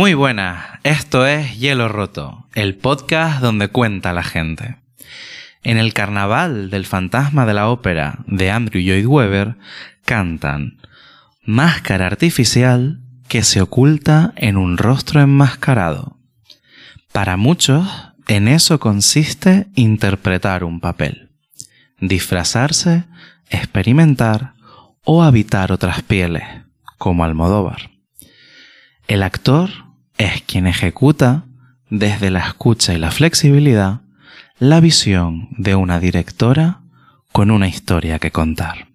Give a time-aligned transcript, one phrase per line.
[0.00, 4.78] Muy buenas, esto es Hielo Roto, el podcast donde cuenta la gente.
[5.62, 9.56] En el carnaval del fantasma de la ópera de Andrew Lloyd Webber
[10.06, 10.78] cantan
[11.44, 16.16] Máscara artificial que se oculta en un rostro enmascarado.
[17.12, 17.86] Para muchos,
[18.26, 21.28] en eso consiste interpretar un papel,
[22.00, 23.04] disfrazarse,
[23.50, 24.54] experimentar
[25.04, 26.44] o habitar otras pieles,
[26.96, 27.90] como Almodóvar.
[29.06, 29.89] El actor
[30.20, 31.44] es quien ejecuta,
[31.88, 34.02] desde la escucha y la flexibilidad,
[34.58, 36.82] la visión de una directora
[37.32, 38.88] con una historia que contar.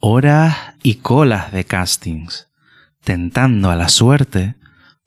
[0.00, 2.48] Horas y colas de castings,
[3.04, 4.54] tentando a la suerte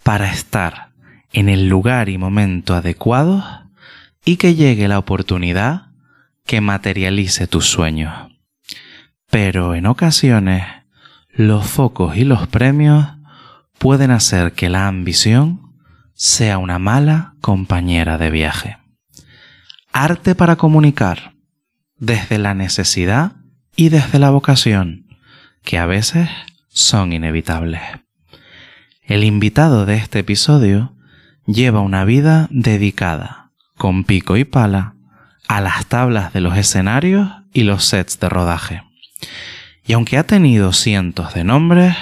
[0.04, 0.92] para estar
[1.34, 3.44] en el lugar y momento adecuados
[4.24, 5.88] y que llegue la oportunidad
[6.46, 8.14] que materialice tus sueños.
[9.32, 10.64] Pero en ocasiones,
[11.30, 13.08] los focos y los premios
[13.82, 15.74] pueden hacer que la ambición
[16.14, 18.78] sea una mala compañera de viaje.
[19.92, 21.34] Arte para comunicar,
[21.98, 23.38] desde la necesidad
[23.76, 25.08] y desde la vocación,
[25.64, 26.30] que a veces
[26.68, 27.82] son inevitables.
[29.02, 30.94] El invitado de este episodio
[31.48, 34.94] lleva una vida dedicada, con pico y pala,
[35.48, 38.84] a las tablas de los escenarios y los sets de rodaje.
[39.84, 41.96] Y aunque ha tenido cientos de nombres,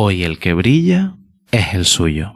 [0.00, 1.16] Hoy el que brilla
[1.50, 2.34] es el suyo.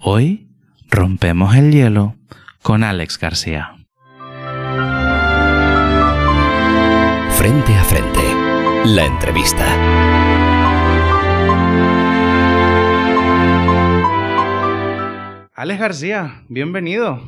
[0.00, 0.48] Hoy
[0.90, 2.16] rompemos el hielo
[2.62, 3.76] con Alex García.
[7.38, 8.24] Frente a frente,
[8.86, 9.66] la entrevista.
[15.54, 17.20] Alex García, bienvenido.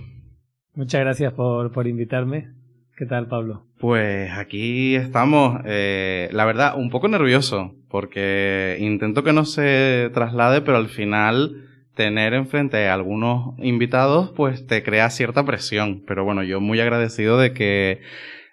[0.74, 2.48] Muchas gracias por, por invitarme.
[2.96, 3.64] ¿Qué tal, Pablo?
[3.78, 10.62] Pues aquí estamos, eh, la verdad, un poco nervioso, porque intento que no se traslade,
[10.62, 16.02] pero al final tener enfrente a algunos invitados, pues te crea cierta presión.
[16.04, 18.00] Pero bueno, yo muy agradecido de que,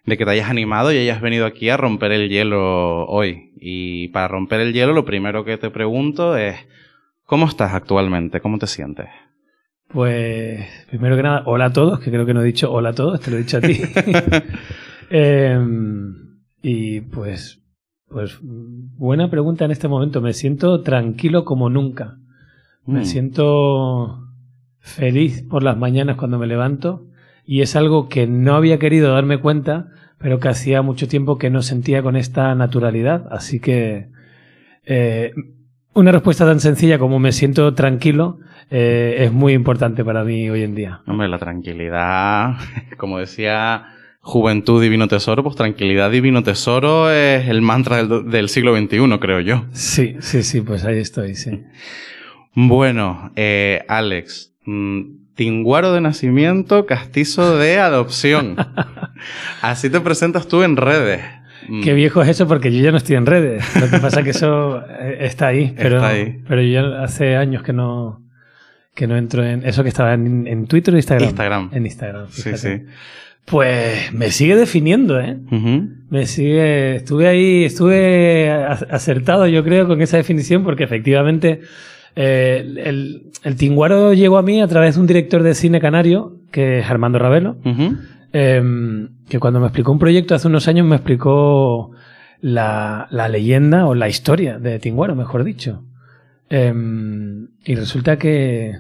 [0.06, 3.52] de que te hayas animado y hayas venido aquí a romper el hielo hoy.
[3.60, 6.58] Y para romper el hielo, lo primero que te pregunto es,
[7.26, 8.42] ¿cómo estás actualmente?
[8.42, 9.08] ¿Cómo te sientes?
[9.88, 12.94] Pues, primero que nada, hola a todos, que creo que no he dicho hola a
[12.94, 13.82] todos, te lo he dicho a ti.
[15.10, 16.14] Em,
[16.62, 17.61] y pues,
[18.12, 20.22] pues, buena pregunta en este momento.
[20.22, 22.18] Me siento tranquilo como nunca.
[22.86, 23.06] Me Mm.
[23.06, 24.28] siento
[24.80, 27.06] feliz por las mañanas cuando me levanto.
[27.46, 31.50] Y es algo que no había querido darme cuenta, pero que hacía mucho tiempo que
[31.50, 33.28] no sentía con esta naturalidad.
[33.32, 34.10] Así que,
[34.86, 35.34] eh,
[35.94, 38.40] una respuesta tan sencilla como me siento tranquilo
[38.70, 41.02] eh, es muy importante para mí hoy en día.
[41.06, 42.54] Hombre, la tranquilidad,
[42.98, 43.84] como decía
[44.24, 49.40] Juventud Divino Tesoro, pues tranquilidad Divino Tesoro es el mantra del, del siglo XXI, creo
[49.40, 49.66] yo.
[49.74, 51.64] Sí, sí, sí, pues ahí estoy, sí.
[52.54, 55.02] Bueno, eh, Alex, mm,
[55.36, 58.58] tinguaro de nacimiento, castizo de adopción.
[59.62, 61.22] Así te presentas tú en redes.
[61.68, 63.64] Mm, Qué viejo es eso porque yo ya no estoy en redes.
[63.80, 66.42] Lo que pasa es que eso eh, está ahí, pero, Está ahí.
[66.48, 68.22] pero yo ya hace años que no,
[68.96, 71.30] que no entro en eso que estaba en, en Twitter o Instagram.
[71.30, 71.70] Instagram.
[71.74, 72.28] En Instagram.
[72.30, 72.82] Sí, sí.
[73.46, 75.38] Pues me sigue definiendo, ¿eh?
[76.10, 81.62] Me sigue, estuve ahí, estuve acertado yo creo con esa definición porque efectivamente
[82.16, 86.38] eh, el, el tinguaro llegó a mí a través de un director de cine canario
[86.52, 87.58] que es Armando Ravelo,
[88.34, 91.92] eh, que cuando me explicó un proyecto hace unos años me explicó
[92.42, 95.84] la, la leyenda o la historia de Tinguaro, mejor dicho.
[96.50, 96.74] Eh,
[97.64, 98.74] y resulta que,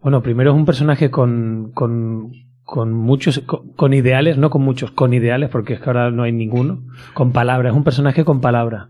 [0.00, 2.32] bueno, primero es un personaje con, con,
[2.70, 6.24] con muchos, con, con ideales, no con muchos, con ideales, porque es que ahora no
[6.24, 6.82] hay ninguno,
[7.14, 8.88] con palabras, es un personaje con palabras.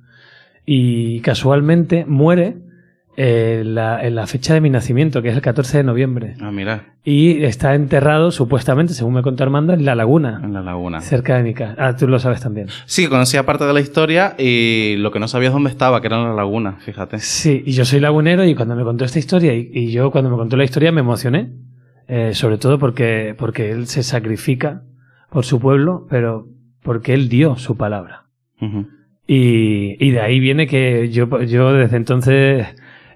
[0.67, 2.57] Y casualmente muere
[3.21, 6.35] eh, la- en la fecha de mi nacimiento, que es el 14 de noviembre.
[6.41, 10.61] Ah, mira, Y está enterrado, supuestamente, según me contó Armando, en la laguna, en la
[10.63, 11.01] laguna.
[11.01, 11.75] cerca de mi casa.
[11.79, 12.67] Ah, tú lo sabes también.
[12.87, 16.19] Sí, conocía parte de la historia y lo que no sabías dónde estaba, que era
[16.21, 17.19] en la laguna, fíjate.
[17.21, 20.31] Sí, y yo soy lagunero y cuando me contó esta historia, y, y yo cuando
[20.31, 21.51] me contó la historia me emocioné,
[22.09, 24.83] eh, sobre todo porque, porque él se sacrifica
[25.31, 26.49] por su pueblo, pero
[26.83, 28.25] porque él dio su palabra.
[29.27, 32.67] Y, y de ahí viene que yo, yo desde entonces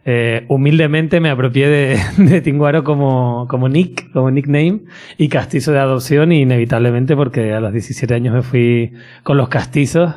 [0.04, 4.82] eh, humildemente me apropié de, de Tinguaro como, como nick, como nickname
[5.16, 8.92] y castizo de adopción y inevitablemente porque a los 17 años me fui
[9.22, 10.14] con los castizos.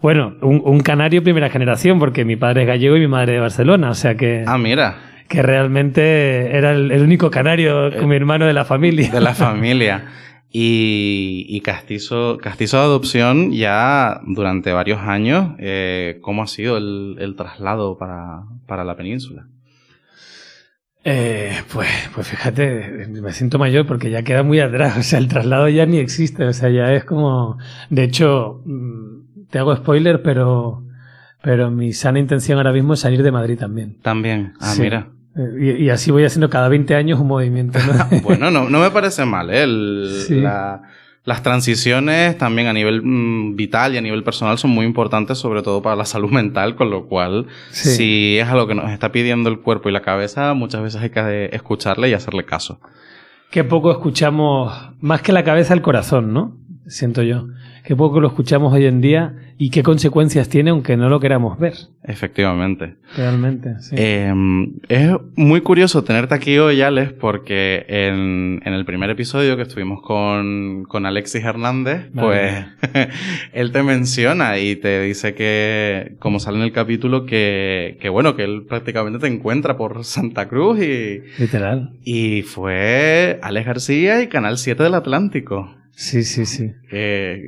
[0.00, 3.40] Bueno, un, un canario primera generación porque mi padre es gallego y mi madre de
[3.40, 4.96] Barcelona, o sea que, Ah, mira.
[5.30, 9.10] Que realmente era el, el único canario con mi hermano de la familia.
[9.10, 10.04] De la familia.
[10.52, 17.16] Y, y castizo, castizo de adopción ya durante varios años, eh, ¿cómo ha sido el,
[17.20, 19.46] el traslado para, para la península?
[21.04, 24.98] Eh, pues, pues fíjate, me siento mayor porque ya queda muy atrás.
[24.98, 26.44] O sea, el traslado ya ni existe.
[26.44, 27.56] O sea, ya es como.
[27.88, 30.84] De hecho, mm, te hago spoiler, pero,
[31.42, 33.98] pero mi sana intención ahora mismo es salir de Madrid también.
[34.02, 34.52] También.
[34.60, 34.82] Ah, Sí.
[34.82, 35.08] mira.
[35.36, 37.78] Eh, Y, y así voy haciendo cada 20 años un movimiento.
[37.78, 38.20] ¿no?
[38.22, 39.62] bueno, no, no me parece mal, ¿eh?
[39.62, 40.40] El- Sí.
[40.40, 40.82] la-
[41.24, 45.62] las transiciones también a nivel mm, vital y a nivel personal son muy importantes, sobre
[45.62, 47.90] todo para la salud mental, con lo cual, Sí.
[47.90, 51.10] si es algo que nos está pidiendo el cuerpo y la cabeza, muchas veces hay
[51.10, 52.80] que escucharle y hacerle caso.
[53.50, 56.56] Qué poco escuchamos, más que la cabeza, el corazón, ¿no?
[56.86, 57.46] Siento yo.
[57.84, 61.58] Qué poco lo escuchamos hoy en día y qué consecuencias tiene aunque no lo queramos
[61.58, 61.74] ver,
[62.04, 62.94] Efectivamente.
[63.16, 63.78] realmente.
[63.80, 63.94] Sí.
[63.98, 64.32] Eh,
[64.88, 70.00] es muy curioso tenerte aquí hoy, Alex, porque en, en el primer episodio que estuvimos
[70.02, 72.66] con, con Alexis Hernández, Vale.
[72.82, 73.08] pues
[73.52, 78.36] él te menciona y te dice que, como sale en el capítulo, que, que bueno,
[78.36, 81.92] que él prácticamente te encuentra por Santa Cruz y, Literal.
[82.04, 85.74] y fue Alex García y Canal 7 del Atlántico.
[86.00, 86.72] Sí, sí, sí.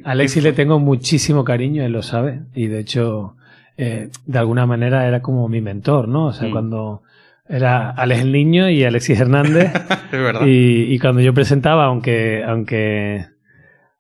[0.05, 2.41] A Alexis le tengo muchísimo cariño, él lo sabe.
[2.55, 3.35] Y de hecho,
[3.79, 6.27] eh, de alguna manera era como mi mentor, ¿no?
[6.27, 6.53] O sea, Mm.
[6.53, 7.03] cuando
[7.49, 9.73] era Alex el niño y Alexis Hernández.
[10.13, 10.47] es verdad.
[10.47, 13.25] y, y cuando yo presentaba, aunque, aunque,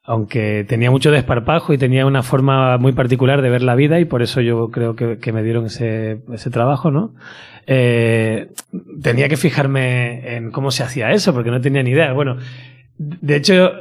[0.04, 4.04] aunque tenía mucho desparpajo y tenía una forma muy particular de ver la vida, y
[4.04, 7.14] por eso yo creo que, que me dieron ese, ese trabajo, ¿no?
[7.66, 8.48] Eh,
[9.02, 12.12] tenía que fijarme en cómo se hacía eso, porque no tenía ni idea.
[12.12, 12.36] Bueno,
[12.98, 13.72] de hecho,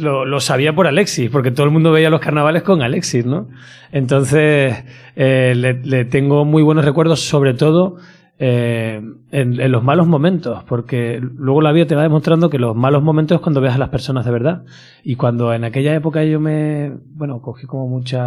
[0.00, 3.46] lo, lo sabía por Alexis, porque todo el mundo veía los carnavales con Alexis, ¿no?
[3.92, 4.84] Entonces,
[5.16, 7.96] eh, le, le tengo muy buenos recuerdos, sobre todo
[8.42, 9.02] eh,
[9.32, 13.02] en, en los malos momentos, porque luego la vida te va demostrando que los malos
[13.02, 14.62] momentos es cuando ves a las personas de verdad.
[15.04, 18.18] Y cuando en aquella época yo me, bueno, cogí como mucha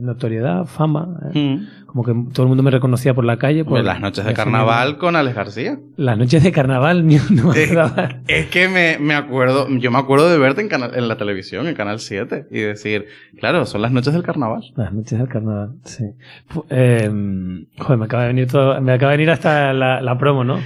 [0.00, 1.38] notoriedad, fama, ¿eh?
[1.38, 1.86] Mm.
[1.86, 3.64] como que todo el mundo me reconocía por la calle.
[3.64, 5.78] Por las noches de carnaval con Alex García.
[5.96, 8.08] Las noches de carnaval, no me acordaba.
[8.26, 11.66] Es que me, me acuerdo, yo me acuerdo de verte en, canal- en la televisión,
[11.68, 13.06] en Canal 7, y decir,
[13.38, 14.62] claro, son las noches del carnaval.
[14.76, 16.04] Las noches del carnaval, sí.
[16.70, 20.44] Eh, joder, me acaba de venir todo, me acaba de venir hasta la, la promo,
[20.44, 20.58] ¿no?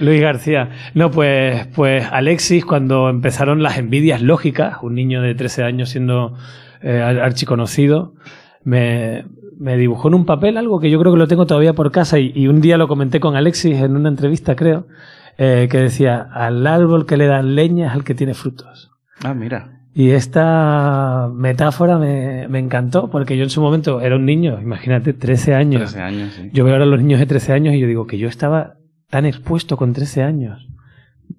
[0.00, 0.68] Luis García.
[0.94, 6.36] No, pues, pues Alexis, cuando empezaron las envidias lógicas, un niño de 13 años siendo
[6.82, 8.14] eh, ar- archiconocido,
[8.62, 9.24] me,
[9.58, 12.18] me dibujó en un papel algo que yo creo que lo tengo todavía por casa
[12.18, 14.86] y, y un día lo comenté con Alexis en una entrevista, creo,
[15.38, 18.90] eh, que decía, al árbol que le dan leña es al que tiene frutos.
[19.24, 19.69] Ah, mira.
[19.92, 25.12] Y esta metáfora me, me encantó porque yo en su momento era un niño, imagínate,
[25.12, 25.82] 13 años.
[25.92, 26.50] 13 años, sí.
[26.52, 28.74] Yo veo ahora a los niños de 13 años y yo digo que yo estaba
[29.08, 30.66] tan expuesto con 13 años.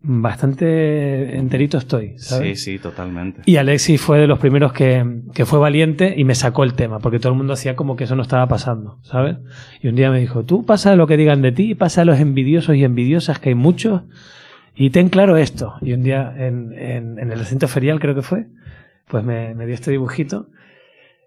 [0.03, 2.63] Bastante enterito estoy, Sí, ¿sabes?
[2.63, 3.42] sí, totalmente.
[3.45, 7.00] Y Alexis fue de los primeros que, que fue valiente y me sacó el tema,
[7.00, 9.38] porque todo el mundo hacía como que eso no estaba pasando, ¿sabes?
[9.81, 12.19] Y un día me dijo, tú pasa lo que digan de ti, pasa a los
[12.19, 14.01] envidiosos y envidiosas, que hay muchos,
[14.85, 15.75] y ten claro esto.
[15.81, 18.47] Y un día en, en, en el recinto ferial, creo que fue,
[19.07, 20.47] pues me, me dio este dibujito.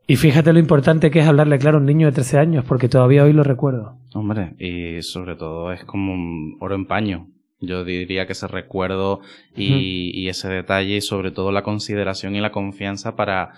[0.07, 2.89] Y fíjate lo importante que es hablarle claro a un niño de 13 años, porque
[2.89, 3.97] todavía hoy lo recuerdo.
[4.13, 7.29] Hombre, y sobre todo es como un oro en paño.
[7.61, 9.21] Yo diría que ese recuerdo
[9.57, 13.53] y, y ese detalle y sobre todo la consideración y la confianza para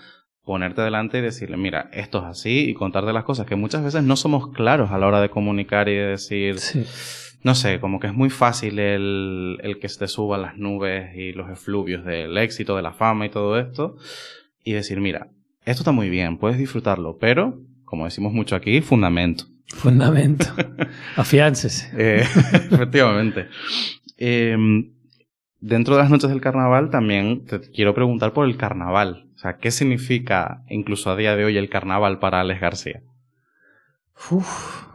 [0.45, 4.03] ponerte delante y decirle, mira, esto es así y contarte las cosas que muchas veces
[4.03, 6.85] no somos claros a la hora de comunicar y de decir, Sí.
[7.43, 11.15] No sé, como que es muy fácil el, el que se te suban las nubes
[11.15, 13.97] y los efluvios del éxito, de la fama y todo esto
[14.67, 15.29] y decir, mira,
[15.63, 19.45] esto está muy bien, puedes disfrutarlo, pero, como decimos mucho aquí, fundamento.
[19.67, 20.45] Fundamento.
[21.15, 21.89] Afiáncese.
[21.97, 22.21] Eh,
[22.71, 23.47] efectivamente.
[24.17, 24.57] Eh,
[25.61, 29.29] dentro de las noches del carnaval también te quiero preguntar por el carnaval.
[29.35, 33.01] O sea, ¿qué significa incluso a día de hoy el carnaval para Alex García?
[34.31, 34.85] Uf.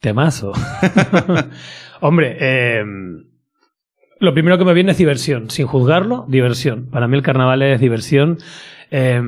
[0.00, 0.52] Temazo.
[2.00, 2.84] Hombre, eh,
[4.20, 5.50] lo primero que me viene es diversión.
[5.50, 6.88] Sin juzgarlo, diversión.
[6.90, 8.38] Para mí el carnaval es diversión.
[8.90, 9.20] Eh,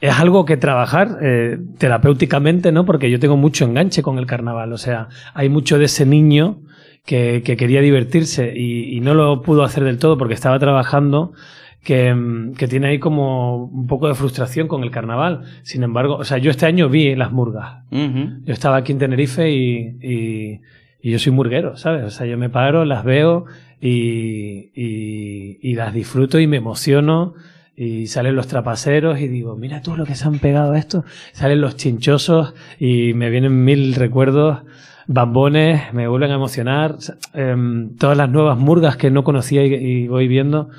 [0.00, 2.84] es algo que trabajar eh, terapéuticamente, ¿no?
[2.84, 4.72] Porque yo tengo mucho enganche con el carnaval.
[4.72, 6.60] O sea, hay mucho de ese niño
[7.04, 11.32] que, que quería divertirse y, y no lo pudo hacer del todo porque estaba trabajando
[11.82, 15.42] que, mm, que tiene ahí como un poco de frustración con el carnaval.
[15.62, 17.84] Sin embargo, o sea, yo este año vi las murgas.
[17.90, 20.60] Yo estaba aquí en Tenerife y, y,
[21.00, 22.04] y yo soy murguero, ¿sabes?
[22.04, 23.46] O sea, yo me paro, las veo
[23.80, 27.34] y, y, y las disfruto y me emociono
[27.80, 31.04] y salen los trapaceros y digo, mira tú lo que se han pegado a esto.
[31.32, 34.62] Salen los chinchosos y me vienen mil recuerdos,
[35.06, 36.96] bambones, me vuelven a emocionar.
[37.34, 40.70] Em, todas las nuevas murgas que no conocía y, voy viendo.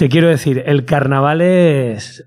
[0.00, 2.26] Te quiero decir, el carnaval es...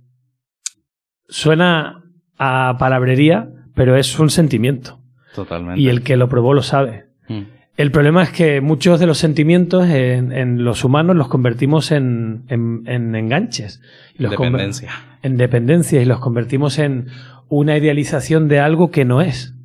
[1.28, 2.04] Suena
[2.38, 5.00] a palabrería, pero es un sentimiento.
[5.34, 5.82] Totalmente.
[5.82, 7.08] Y el que lo probó lo sabe.
[7.28, 7.42] Mm.
[7.76, 13.16] El problema es que muchos de los sentimientos en, los humanos los convertimos en, en,
[13.16, 13.82] enganches.
[14.20, 14.92] Y dependencia.
[15.24, 17.08] En dependencia y los convertimos en
[17.50, 19.56] una idealización de algo que no es.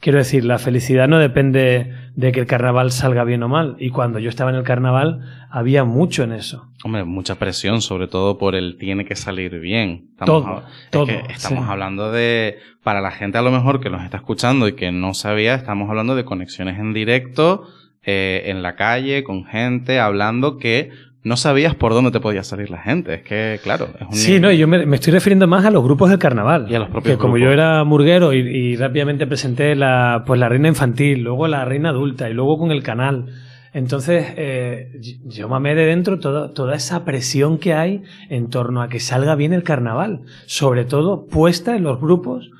[0.00, 3.76] Quiero decir, la felicidad no depende de que el carnaval salga bien o mal.
[3.78, 6.68] Y cuando yo estaba en el carnaval, había mucho en eso.
[6.84, 10.10] Hombre, mucha presión, sobre todo por el tiene que salir bien.
[10.24, 11.10] todo, todo.
[11.28, 14.92] estamos hablando de, para la gente a lo mejor que nos está escuchando y que
[14.92, 17.66] no sabía, estamos hablando de conexiones en directo,
[18.04, 20.90] eh, en la calle, con gente, hablando que
[21.24, 23.14] no sabías por dónde te podía salir la gente.
[23.14, 26.10] Es que, claro, es un Sí, no, yo me, estoy refiriendo más a los grupos
[26.10, 26.66] del carnaval.
[26.70, 30.50] Y a los propios que como yo era murguero y, rápidamente presenté la, pues la
[30.50, 33.26] reina infantil, luego la reina adulta y luego con el canal.
[33.72, 38.88] Entonces, eh, yo mamé de dentro toda, toda esa presión que hay en torno a
[38.88, 40.20] que salga bien el carnaval.
[40.44, 42.50] Sobre todo puesta en los grupos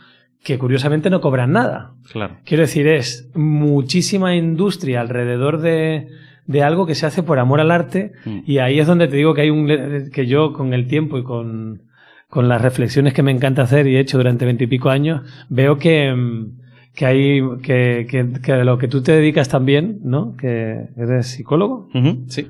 [0.42, 1.92] que curiosamente no cobran nada.
[2.10, 2.38] Claro.
[2.44, 6.08] Quiero decir, es muchísima industria alrededor de,
[6.46, 8.40] de algo que se hace por amor al arte mm.
[8.46, 11.22] y ahí es donde te digo que hay un que yo con el tiempo y
[11.22, 11.82] con,
[12.28, 16.14] con las reflexiones que me encanta hacer y he hecho durante veintipico años veo que,
[16.94, 21.88] que hay que, que, que, lo que tú te dedicas también no que eres psicólogo
[22.28, 22.46] sí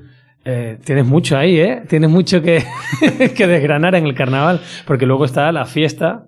[0.47, 1.81] eh, tienes mucho ahí, ¿eh?
[1.89, 2.63] Tienes mucho que,
[3.35, 6.27] que desgranar en el carnaval, porque luego está la fiesta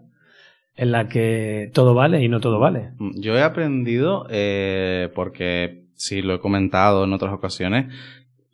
[0.76, 2.92] en la que todo vale y no todo vale.
[3.16, 7.94] Yo he aprendido, eh, porque sí lo he comentado en otras ocasiones,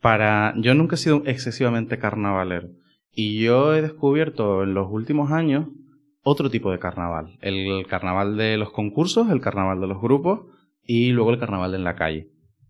[0.01, 0.53] para...
[0.57, 2.69] Yo nunca he sido excesivamente carnavalero.
[3.13, 5.67] Y yo he descubierto en los últimos años
[6.23, 7.37] otro tipo de carnaval.
[7.41, 10.41] El carnaval de los concursos, el carnaval de los grupos
[10.83, 12.29] y luego el carnaval en la calle.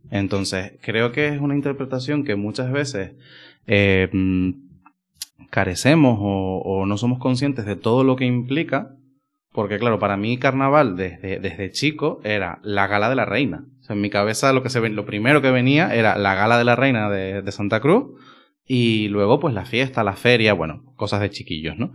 [0.09, 3.13] Entonces, creo que es una interpretación que muchas veces
[3.67, 4.09] eh,
[5.49, 8.95] carecemos o, o, no somos conscientes de todo lo que implica,
[9.53, 14.01] porque claro, para mí carnaval desde, desde chico era la gala de la reina en
[14.01, 16.75] mi cabeza lo que se ve, lo primero que venía era la gala de la
[16.75, 18.19] reina de, de, Santa Cruz
[18.65, 21.93] y luego pues la fiesta, la feria, bueno, cosas de chiquillos, ¿no?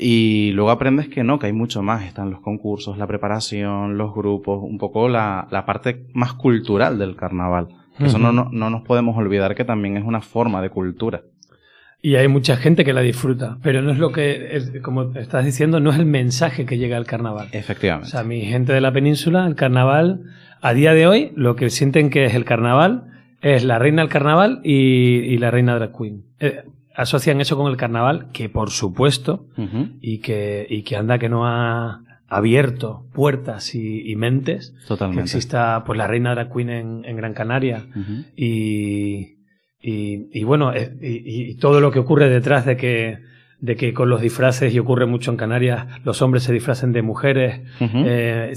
[0.00, 4.14] Y luego aprendes que no, que hay mucho más, están los concursos, la preparación, los
[4.14, 7.68] grupos, un poco la, la parte más cultural del carnaval.
[7.98, 11.22] Eso no, no, no nos podemos olvidar que también es una forma de cultura.
[12.00, 15.80] Y hay mucha gente que la disfruta, pero no es lo que, como estás diciendo,
[15.80, 17.48] no es el mensaje que llega al carnaval.
[17.50, 18.06] Efectivamente.
[18.06, 20.22] O sea, mi gente de la península, el carnaval
[20.60, 23.04] a día de hoy, lo que sienten que es el carnaval
[23.40, 26.24] es la reina del carnaval y, la reina drag queen.
[26.40, 26.62] Eh,
[26.94, 29.46] asocian eso con el carnaval, que por supuesto,
[30.00, 34.74] y, que, y que anda que no ha abierto puertas y, mentes.
[34.86, 35.22] Totalmente.
[35.22, 36.70] Que exista pues, la reina drag queen
[37.04, 37.86] en, Gran Canaria
[38.36, 39.36] y,
[39.80, 43.28] y, bueno, eh, y, todo lo que ocurre detrás de que
[43.60, 47.02] de que con los disfraces, y ocurre mucho en Canarias, los hombres se disfracen de
[47.02, 48.52] mujeres eh,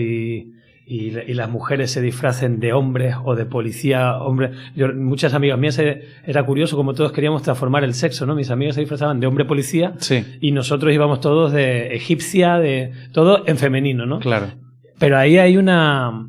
[0.00, 0.52] y,
[0.88, 4.56] y, las mujeres se disfracen de hombres o de policía, hombres.
[4.76, 8.36] Yo, muchas amigas mías eh, era curioso como todos queríamos transformar el sexo, ¿no?
[8.36, 9.94] Mis amigas se disfrazaban de hombre policía
[10.40, 14.20] y nosotros íbamos todos de egipcia, de todo en femenino, ¿no?
[14.20, 14.52] Claro.
[14.98, 16.28] Pero ahí hay una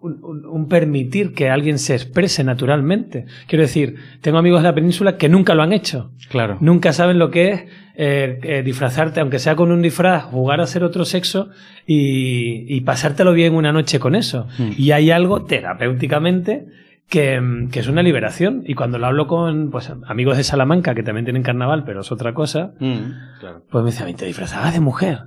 [0.00, 3.26] un, permitir que alguien se exprese naturalmente.
[3.46, 6.12] Quiero decir, tengo amigos de la península que nunca lo han hecho.
[6.28, 6.58] Claro.
[6.60, 7.60] Nunca saben lo que es
[7.96, 11.50] eh, eh, disfrazarte, aunque sea con un disfraz, jugar a ser otro sexo
[11.86, 14.46] y, pasártelo bien una noche con eso.
[14.56, 14.70] Hmm.
[14.76, 16.66] Y hay algo terapéuticamente
[17.08, 17.40] que,
[17.72, 18.62] es una liberación.
[18.66, 22.12] Y cuando lo hablo con pues, amigos de Salamanca, que también tienen carnaval, pero es
[22.12, 25.22] otra cosa, hmm, pues me dicen, ¿te disfrazabas de mujer?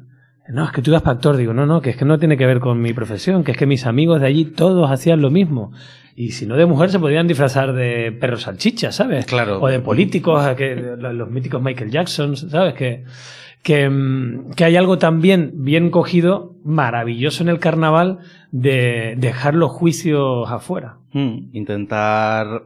[0.50, 1.38] No, es que tú eras para actor.
[1.38, 3.58] Digo, no, no, que es que no tiene que ver con mi profesión, que es
[3.58, 5.72] que mis amigos de allí todos hacían lo mismo.
[6.16, 9.26] Y si no de mujer, se podían disfrazar de perros salchichas, ¿sabes?
[9.26, 9.62] Claro.
[9.62, 12.74] O de políticos, que, los míticos Michael Jackson, ¿sabes?
[12.74, 13.06] Que,
[13.64, 18.20] que, mm, que, hay algo también bien cogido, maravilloso en el carnaval,
[18.52, 20.98] de dejar los juicios afuera.
[21.14, 22.64] Hmm, intentar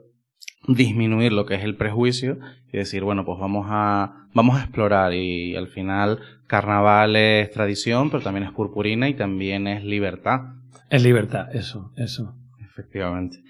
[0.67, 2.39] disminuir lo que es el prejuicio
[2.71, 8.09] y decir, bueno, pues vamos a, vamos a explorar y al final carnaval es tradición,
[8.09, 10.41] pero también es purpurina y también es libertad.
[10.89, 12.35] Es libertad, eso, eso.
[12.59, 13.41] Efectivamente.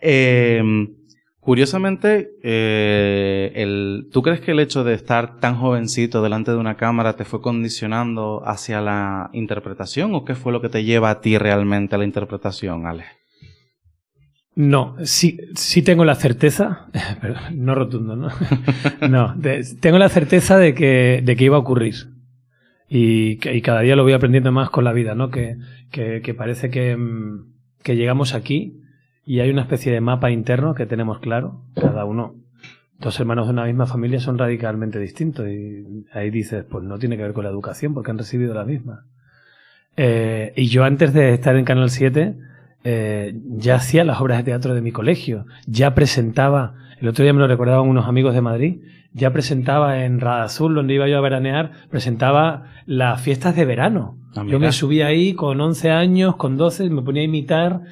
[0.00, 0.96] Em,
[1.40, 6.76] curiosamente, eh, el, ¿tú crees que el hecho de estar tan jovencito delante de una
[6.76, 11.20] cámara te fue condicionando hacia la interpretación o qué fue lo que te lleva a
[11.20, 13.21] ti realmente a la interpretación, Ale?
[14.54, 16.86] No, sí, sí tengo la certeza,
[17.54, 18.28] no rotundo, ¿no?
[19.08, 21.94] no, de- tengo la certeza de que, de que iba a ocurrir.
[22.88, 25.30] Y, y cada día lo voy aprendiendo más con la vida, ¿no?
[25.30, 25.56] Que,
[25.90, 27.46] que, que parece que, mm,
[27.82, 28.78] que llegamos aquí
[29.24, 32.34] y hay una especie de mapa interno que tenemos claro, cada uno.
[32.98, 37.16] Dos hermanos de una misma familia son radicalmente distintos y ahí dices, pues no tiene
[37.16, 39.06] que ver con la educación porque han recibido la misma.
[39.96, 42.36] Eh, y yo antes de estar en Canal 7
[42.84, 47.32] eh, ya hacía las obras de teatro de mi colegio, ya presentaba, el otro día
[47.32, 48.80] me lo recordaban unos amigos de Madrid,
[49.12, 54.18] ya presentaba en Rada Azul, donde iba yo a veranear, presentaba las fiestas de verano.
[54.34, 57.82] Ah, yo me subía ahí con 11 años, con 12, me ponía a imitar,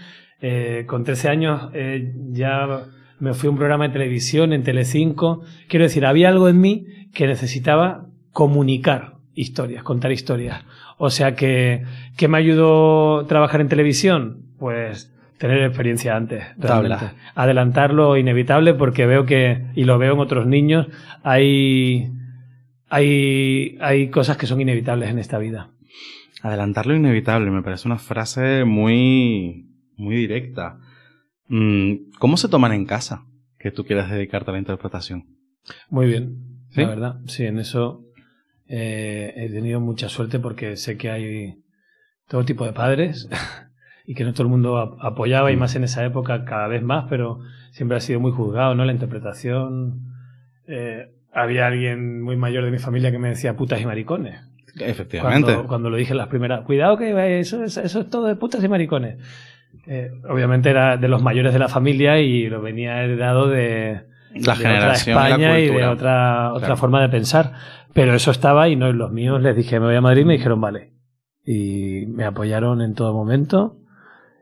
[0.41, 2.85] eh, con 13 años eh, ya
[3.19, 5.43] me fui a un programa de televisión en Telecinco.
[5.69, 10.65] Quiero decir, había algo en mí que necesitaba comunicar historias, contar historias.
[10.99, 11.85] O sea que,
[12.17, 14.43] ¿qué me ayudó trabajar en televisión?
[14.59, 17.07] Pues tener experiencia antes, realmente.
[17.07, 17.15] Tabla.
[17.35, 20.89] Adelantar lo inevitable porque veo que, y lo veo en otros niños,
[21.23, 22.13] hay,
[22.91, 25.71] hay, hay cosas que son inevitables en esta vida.
[26.43, 29.67] Adelantar lo inevitable, me parece una frase muy,
[29.97, 30.79] muy directa.
[31.49, 33.25] Mm, ¿Cómo se toman en casa
[33.59, 35.25] que tú quieras dedicarte a la interpretación?
[35.89, 36.83] Muy bien, ¿Sí?
[36.83, 37.21] la verdad.
[37.27, 38.05] Sí, en eso
[38.73, 41.57] eh, he tenido mucha suerte porque sé que hay
[42.29, 43.29] todo tipo de padres
[44.07, 46.83] y que no todo el mundo ap- apoyaba y más en esa época cada vez
[46.83, 47.41] más, pero
[47.73, 48.85] siempre ha sido muy juzgado, ¿no?
[48.85, 50.07] La interpretación.
[50.69, 54.41] Eh, había alguien muy mayor de mi familia que me decía putas y maricones.
[54.79, 55.43] Efectivamente.
[55.47, 58.37] Cuando, cuando lo dije en las primeras, cuidado que eso, es- eso es todo de
[58.37, 59.17] putas y maricones.
[59.87, 64.03] Eh, obviamente era de los mayores de la familia y lo venía heredado de,
[64.35, 66.77] La de generación otra y la España y, de otra, otra Claro.
[66.77, 67.53] forma de pensar.
[67.93, 70.33] Pero eso estaba y no los míos les dije, me voy a Madrid y me
[70.35, 70.93] dijeron, vale.
[71.45, 73.77] Y me apoyaron en todo momento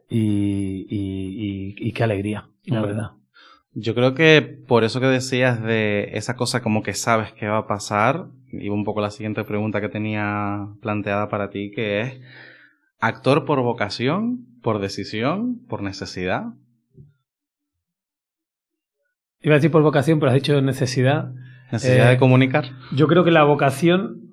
[0.08, 2.92] y, y, y- y qué alegría, la Hombre.
[2.94, 3.10] verdad.
[3.74, 7.58] Yo creo que por eso que decías de esa cosa como que sabes que va
[7.58, 12.20] a pasar, iba un poco la siguiente pregunta que tenía planteada para ti, que es,
[12.98, 16.46] ¿actor por vocación, por decisión, por necesidad?
[19.40, 21.32] Iba a decir por vocación, pero has dicho necesidad.
[21.70, 22.64] ¿Necesidad Eh, de comunicar?
[22.92, 24.30] Yo creo que la vocación,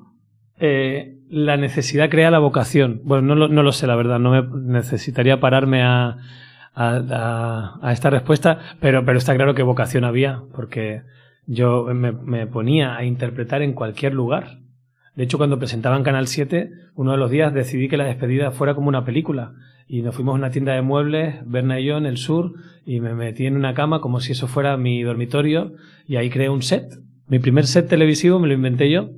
[0.60, 3.02] eh, la necesidad crea la vocación.
[3.04, 4.20] Bueno, no lo, no lo sé, la verdad.
[4.20, 6.18] No me necesitaría pararme a,
[6.74, 11.04] a, a- a esta respuesta, pero, pero está claro que vocación había, porque
[11.46, 14.60] yo me, me ponía a interpretar en cualquier lugar.
[15.16, 18.52] De hecho, cuando presentaba en Canal 7, uno de los días decidí que la despedida
[18.52, 19.54] fuera como una película.
[19.88, 22.54] Y nos fuimos a una tienda de muebles, Berna y yo, en el sur,
[22.86, 25.74] y me metí en una cama como si eso fuera mi dormitorio,
[26.08, 27.00] y ahí creé un set.
[27.28, 29.12] Mi primer set televisivo me lo inventé yo,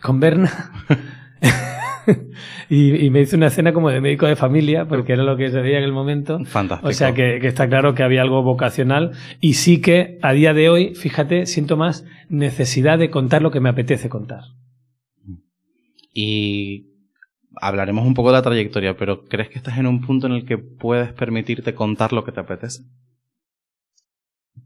[0.00, 0.50] con Berna.
[2.68, 5.50] y, y me hice una escena como de médico de familia, porque era lo que
[5.50, 6.44] se veía en el momento.
[6.44, 6.88] Fantástico.
[6.88, 10.54] O sea que, que está claro que había algo vocacional y sí que a día
[10.54, 14.42] de hoy, fíjate, siento más necesidad de contar lo que me apetece contar.
[16.12, 16.86] Y
[17.56, 20.44] hablaremos un poco de la trayectoria, pero ¿crees que estás en un punto en el
[20.44, 22.84] que puedes permitirte contar lo que te apetece?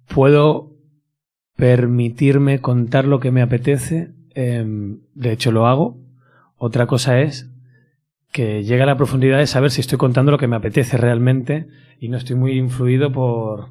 [0.07, 0.73] Puedo
[1.57, 5.99] permitirme contar lo que me apetece, em, de hecho lo hago.
[6.57, 7.51] Otra cosa es
[8.33, 11.69] que llega a la profundidad de saber si estoy contando lo que me apetece realmente
[12.01, 13.69] y no estoy muy influido por,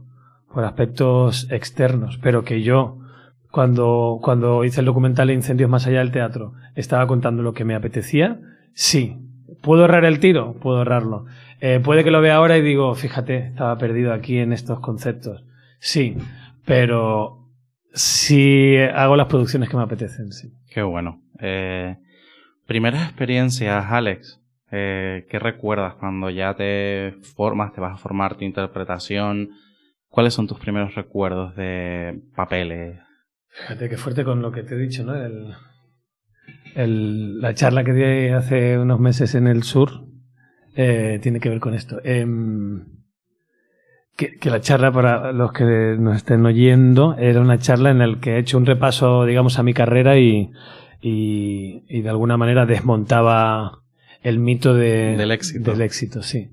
[0.54, 3.03] por aspectos externos, pero que yo
[3.54, 7.76] cuando, cuando hice el documental Incendios más allá del teatro estaba contando lo que me
[7.76, 8.40] apetecía,
[8.74, 9.20] sí.
[9.62, 10.56] ¿Puedo errar el tiro?
[10.56, 11.28] Puedo errarlo.
[11.62, 15.46] Eh, puede que lo vea ahora y digo, fíjate, estaba perdido aquí en estos conceptos.
[15.78, 16.18] Sí,
[16.66, 17.48] pero
[17.94, 20.52] sí hago las producciones que me apetecen, sí.
[20.74, 21.22] Qué bueno.
[21.40, 21.98] Eh,
[22.66, 24.42] primeras experiencias, Alex.
[24.72, 29.52] Eh, ¿Qué recuerdas cuando ya te formas, te vas a formar tu interpretación?
[30.10, 33.03] ¿Cuáles son tus primeros recuerdos de papeles?
[33.56, 35.16] Fíjate qué fuerte con lo que te he dicho, ¿no?
[35.16, 35.54] El,
[36.76, 40.06] el- la charla que di hace unos meses en el sur
[40.76, 42.00] eh, tiene que ver con esto.
[42.04, 42.86] Em,
[44.18, 48.20] que, que la charla, para los que nos estén oyendo, era una charla en la
[48.20, 50.52] que he hecho un repaso, digamos, a mi carrera y,
[51.02, 53.82] y, y de alguna manera desmontaba
[54.22, 55.72] el mito de, Del éxito.
[55.72, 56.52] Del éxito, sí.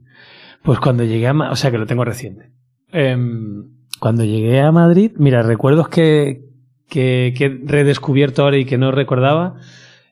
[0.62, 1.32] Pues cuando llegué a...
[1.50, 2.50] O sea, que lo tengo reciente.
[2.92, 3.68] Em,
[4.00, 6.42] cuando llegué a Madrid, mira, recuerdos que,
[6.90, 9.54] que, que he redescubierto ahora y que no recordaba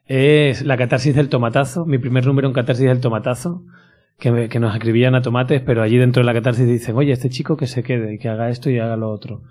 [0.06, 3.62] es la catarsis del tomatazo, mi primer número en catarsis del tomatazo,
[4.18, 7.12] que, me- que nos escribían a tomates, pero allí dentro de la catarsis dicen, oye,
[7.12, 9.42] este chico que se quede y que haga esto y haga lo otro.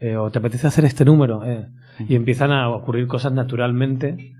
[0.00, 1.42] Eh, o te apetece hacer este número.
[1.44, 1.66] Eh.
[2.08, 4.32] Y empiezan a ocurrir cosas naturalmente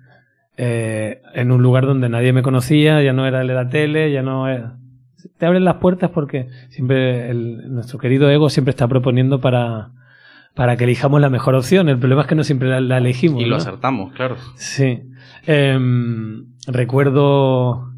[0.57, 4.13] eh, en un lugar donde nadie me conocía, ya no era el de la tele,
[4.13, 4.77] ya no era...
[5.39, 9.91] te abren las puertas porque siempre el- nuestro querido ego siempre está proponiendo para,
[10.55, 11.89] para que elijamos la mejor opción.
[11.89, 13.43] El problema es que no siempre la, la elegimos.
[13.43, 13.57] Y lo ¿no?
[13.57, 14.37] acertamos, claro.
[14.57, 15.03] Sí.
[15.47, 17.91] Em, recuerdo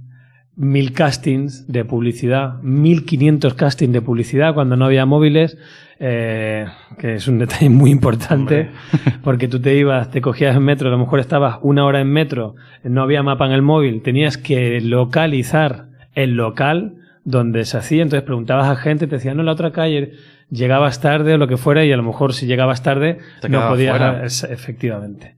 [0.56, 5.58] mil castings de publicidad, 1500 castings de publicidad cuando no había móviles,
[6.00, 6.66] eh,
[6.98, 8.70] que es un detalle muy importante,
[9.22, 12.08] porque tú te ibas, te cogías en metro, a lo mejor estabas una hora en
[12.08, 18.02] metro, no había mapa en el móvil, tenías que localizar el local donde se hacía,
[18.02, 20.12] entonces preguntabas a gente, te decían, no, en la otra calle,
[20.50, 23.68] llegabas tarde o lo que fuera, y a lo mejor si llegabas tarde, Te no
[23.68, 24.54] podías, fuera.
[24.54, 25.36] efectivamente.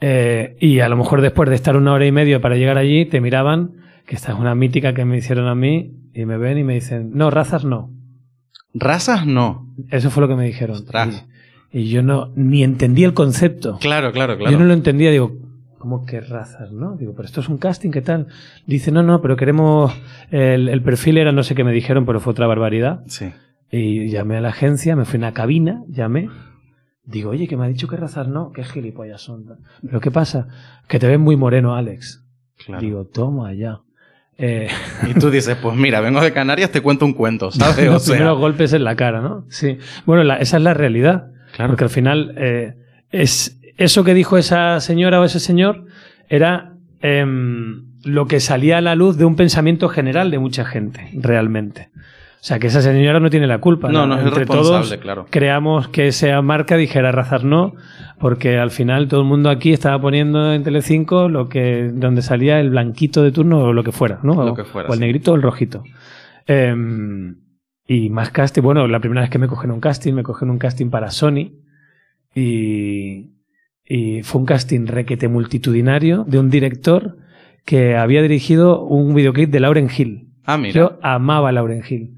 [0.00, 3.04] Eh, y a lo mejor después de estar una hora y media para llegar allí,
[3.06, 3.72] te miraban,
[4.06, 6.74] que esta es una mítica que me hicieron a mí, y me ven y me
[6.74, 7.90] dicen, no, razas no.
[8.74, 9.66] Razas no.
[9.90, 10.84] Eso fue lo que me dijeron.
[11.72, 13.78] Y, y yo no, ni entendí el concepto.
[13.80, 14.50] Claro, claro, claro.
[14.50, 15.36] Yo no lo entendía, digo,
[15.78, 16.96] ¿cómo que razas, no?
[16.96, 18.26] Digo, pero esto es un casting, ¿qué tal?
[18.66, 19.92] Dice, no, no, pero queremos,
[20.30, 23.02] el, el perfil era no sé qué me dijeron, pero fue otra barbaridad.
[23.06, 23.30] Sí.
[23.70, 26.28] Y llamé a la agencia, me fui a una cabina, llamé.
[27.04, 29.44] Digo, oye, que me ha dicho que razas no, qué gilipollas son.
[29.82, 30.48] ¿Pero qué pasa?
[30.88, 32.24] Que te ves muy moreno, Alex.
[32.64, 32.80] Claro.
[32.82, 33.80] Digo, toma allá.
[34.38, 34.68] Eh,
[35.08, 37.88] Y tú dices, pues mira, vengo de Canarias, te cuento un cuento, ¿sabes?
[37.88, 39.44] O los sea, primeros golpes en la cara, ¿no?
[39.48, 39.78] Sí.
[40.06, 41.30] Bueno, la- esa es la realidad.
[41.54, 41.70] claro.
[41.72, 42.74] Porque al final, eh,
[43.10, 45.86] es eso que dijo esa señora o ese señor
[46.28, 51.08] era em, lo que salía a la luz de un pensamiento general de mucha gente,
[51.14, 51.90] realmente.
[52.40, 53.92] O sea, que esa señora no tiene la culpa.
[53.92, 55.26] No, no es el Entre responsable, todos claro.
[55.28, 57.74] creamos que esa marca dijera razas no,
[58.18, 62.58] porque al final todo el mundo aquí estaba poniendo en Telecinco lo que donde salía
[62.58, 64.42] el blanquito de turno o lo que fuera, ¿no?
[64.42, 65.84] Lo que fuera, o el negrito o el rojito.
[66.46, 67.36] Em,
[67.86, 70.58] y más casting, bueno, la primera vez que me cogieron un casting, me cogieron un
[70.58, 71.52] casting para Sony
[72.34, 73.32] y,
[73.84, 77.18] y fue un casting requete multitudinario de un director
[77.66, 80.28] que había dirigido un videoclip de Lauren Hill.
[80.46, 80.72] Ah, mira.
[80.72, 82.16] Yo amaba a Lauren Hill.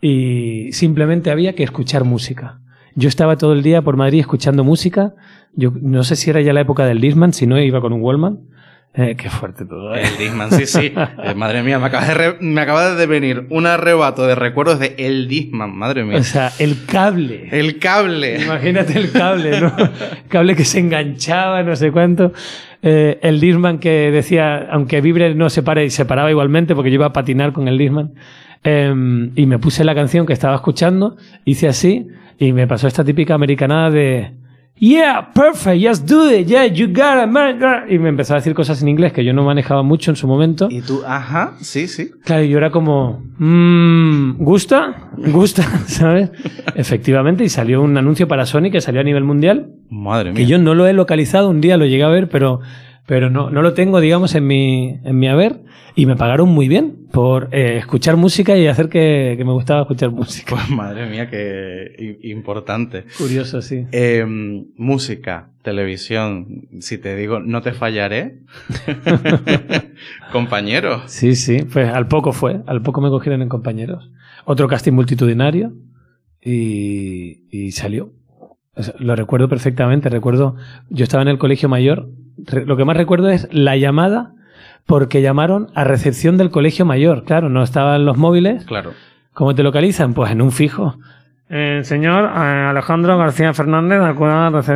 [0.00, 2.60] Y simplemente había que escuchar música.
[2.94, 5.14] Yo estaba todo el día por Madrid escuchando música.
[5.54, 8.02] Yo no sé si era ya la época del Disman, si no iba con un
[8.02, 8.40] Wallman.
[8.92, 9.94] Eh, qué fuerte todo.
[9.94, 10.02] ¿eh?
[10.02, 10.92] El Disman, sí, sí.
[11.24, 14.80] Eh, madre mía, me acaba, de re- me acaba de venir un arrebato de recuerdos
[14.80, 16.18] de El Disman, madre mía.
[16.18, 17.48] O sea, el cable.
[17.52, 18.42] El cable.
[18.42, 19.72] Imagínate el cable, ¿no?
[19.78, 22.32] El cable que se enganchaba, no sé cuánto.
[22.82, 26.90] Eh, el Disman que decía, aunque vibre no se pare, y se paraba igualmente porque
[26.90, 28.14] yo iba a patinar con el Disman.
[28.64, 28.92] Eh,
[29.36, 33.34] y me puse la canción que estaba escuchando, hice así, y me pasó esta típica
[33.34, 34.32] americanada de
[34.82, 37.60] Yeah, perfect, just do it, yeah, you got it, man.
[37.90, 40.26] Y me empezó a decir cosas en inglés que yo no manejaba mucho en su
[40.26, 40.68] momento.
[40.70, 42.10] Y tú, ajá, sí, sí.
[42.24, 45.10] Claro, yo era como, mmm, ¿gusta?
[45.18, 45.64] ¿Gusta?
[45.86, 46.30] ¿Sabes?
[46.74, 50.36] Efectivamente, y salió un anuncio para Sony que salió a nivel mundial, Madre mía.
[50.38, 52.60] que yo no lo he localizado, un día lo llegué a ver, pero,
[53.10, 55.62] pero no, no lo tengo, digamos, en mi, en mi haber,
[55.96, 59.80] y me pagaron muy bien por eh, escuchar música y hacer que, que me gustaba
[59.80, 60.54] escuchar música.
[60.54, 63.06] Pues madre mía, qué importante.
[63.18, 63.84] Curioso, sí.
[63.90, 64.24] Eh,
[64.76, 68.42] música, televisión, si te digo, no te fallaré.
[70.32, 71.02] Compañero.
[71.06, 74.08] Sí, sí, pues al poco fue, al poco me cogieron en compañeros.
[74.44, 75.72] Otro casting multitudinario
[76.40, 78.12] y, y salió.
[78.76, 80.54] O sea, lo recuerdo perfectamente, recuerdo,
[80.90, 82.08] yo estaba en el colegio mayor,
[82.66, 84.32] lo que más recuerdo es la llamada
[84.86, 88.92] porque llamaron a recepción del colegio mayor, claro, no estaban los móviles, Claro.
[89.32, 90.14] ¿cómo te localizan?
[90.14, 90.98] Pues en un fijo.
[91.48, 92.38] Eh, señor eh,
[92.70, 93.98] Alejandro García Fernández,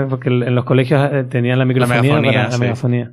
[0.08, 2.60] porque en los colegios eh, tenían la microfonía megafonía, para- la sí.
[2.60, 3.12] megafonía.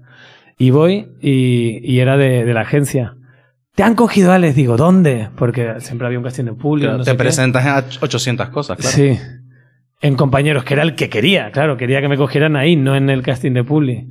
[0.58, 3.16] Y voy y, y era de, de la agencia.
[3.76, 4.54] ¿Te han cogido, Alex?
[4.56, 5.30] Digo, ¿dónde?
[5.36, 6.92] Porque siempre había un casting en público.
[6.92, 7.18] no te sé qué.
[7.18, 8.96] presentas a 800 cosas, claro.
[8.96, 9.18] Sí.
[10.02, 13.10] En compañeros, que era el que quería, claro, quería que me cogieran ahí, no en
[13.10, 14.08] el casting de Publi.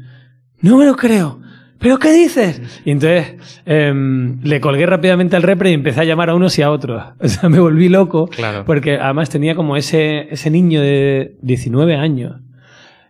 [0.62, 1.40] No me lo creo.
[1.78, 2.82] ¿Pero qué dices?
[2.84, 6.62] Y entonces em, le colgué rápidamente al repre y empecé a llamar a unos y
[6.62, 7.02] a otros.
[7.20, 8.26] O sea, me volví loco.
[8.28, 8.64] Claro.
[8.66, 12.36] Porque además tenía como ese, ese niño de 19 años.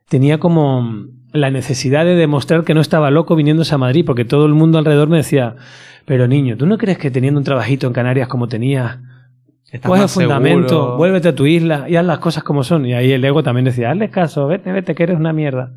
[0.09, 4.47] Tenía como la necesidad de demostrar que no estaba loco viniéndose a Madrid, porque todo
[4.47, 5.57] el mundo alrededor me decía,
[6.05, 8.99] pero niño, ¿tú no crees que teniendo un trabajito en Canarias como tenías,
[9.71, 10.97] Estás Coge fundamento, seguro.
[10.97, 12.87] vuélvete a tu isla y haz las cosas como son.
[12.87, 15.71] Y ahí el ego también decía, hazle caso, vete, vete, que eres una mierda.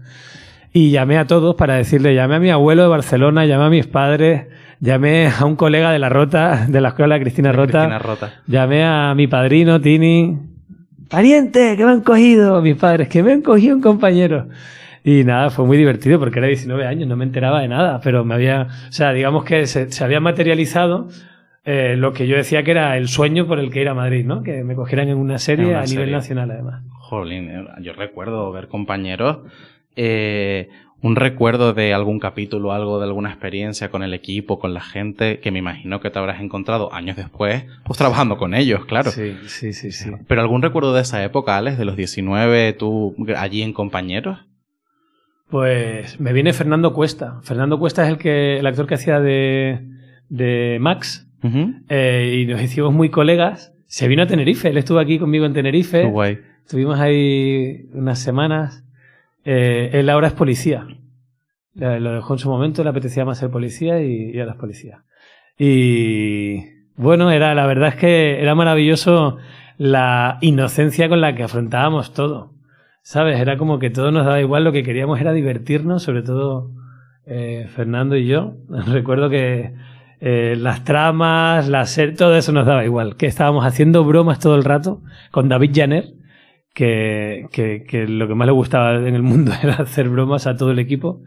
[0.73, 3.85] Y llamé a todos para decirle, llamé a mi abuelo de Barcelona, llamé a mis
[3.85, 4.47] padres,
[4.79, 8.33] llamé a un colega de la Rota, de la escuela Cristina Rota, Cristina Rota.
[8.47, 10.35] llamé a mi padrino, Tini,
[11.09, 14.47] pariente, que me han cogido, mis padres, que me han cogido un compañero.
[15.03, 18.25] Y nada, fue muy divertido porque era 19 años, no me enteraba de nada, pero
[18.25, 21.09] me había, o sea, digamos que se, se había materializado
[21.65, 24.25] eh, lo que yo decía que era el sueño por el que ir a Madrid,
[24.25, 24.43] ¿no?
[24.43, 26.83] Que me cogieran en una serie En una a nivel nacional, además.
[26.99, 29.39] Jolín, eh, yo recuerdo ver compañeros
[29.95, 30.69] eh,
[31.03, 35.39] un recuerdo de algún capítulo, algo de alguna experiencia con el equipo, con la gente,
[35.39, 39.11] que me imagino que te habrás encontrado años después, pues trabajando con ellos, claro.
[39.11, 40.11] Sí, sí, sí, sí.
[40.27, 44.39] Pero algún recuerdo de esa época, Alex, de los 19, tú allí en compañeros?
[45.49, 47.41] Pues me viene Fernando Cuesta.
[47.43, 49.85] Fernando Cuesta es el que el actor que hacía de,
[50.29, 51.29] de Max.
[51.89, 53.73] Eh, y nos hicimos muy colegas.
[53.87, 56.01] Se vino a Tenerife, él estuvo aquí conmigo en Tenerife.
[56.01, 56.39] Qué guay.
[56.65, 58.85] Estuvimos ahí unas semanas.
[59.45, 60.87] Eh, él ahora es policía.
[61.75, 65.03] Lo dejó en su momento, le apetecía más ser policía y, y ahora es policía.
[65.57, 66.59] Y
[66.95, 69.37] bueno, era, la verdad es que era maravilloso
[69.77, 72.53] la inocencia con la que afrontábamos todo.
[73.01, 73.39] ¿Sabes?
[73.39, 76.71] Era como que todo nos daba igual, lo que queríamos era divertirnos, sobre todo
[77.25, 78.55] eh, Fernando y yo.
[78.69, 79.73] Recuerdo que
[80.21, 83.17] eh, las tramas, la ser, todo eso nos daba igual.
[83.17, 85.01] Que estábamos haciendo bromas todo el rato
[85.31, 86.13] con David Janer,
[86.73, 90.71] que, que, lo que más le gustaba en el mundo era hacer bromas a todo
[90.71, 91.21] el equipo.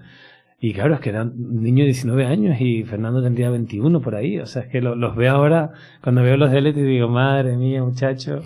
[0.59, 4.15] Y claro, es que era un niño de 19 años y Fernando tendría 21 por
[4.15, 4.39] ahí.
[4.39, 7.57] O sea, es que lo, los veo ahora, cuando veo los de y digo, madre
[7.57, 8.43] mía, muchacho.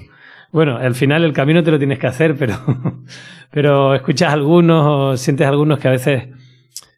[0.53, 2.55] Bueno, al final el camino te lo tienes que hacer, pero,
[3.53, 6.29] pero escuchas algunos o sientes algunos que a veces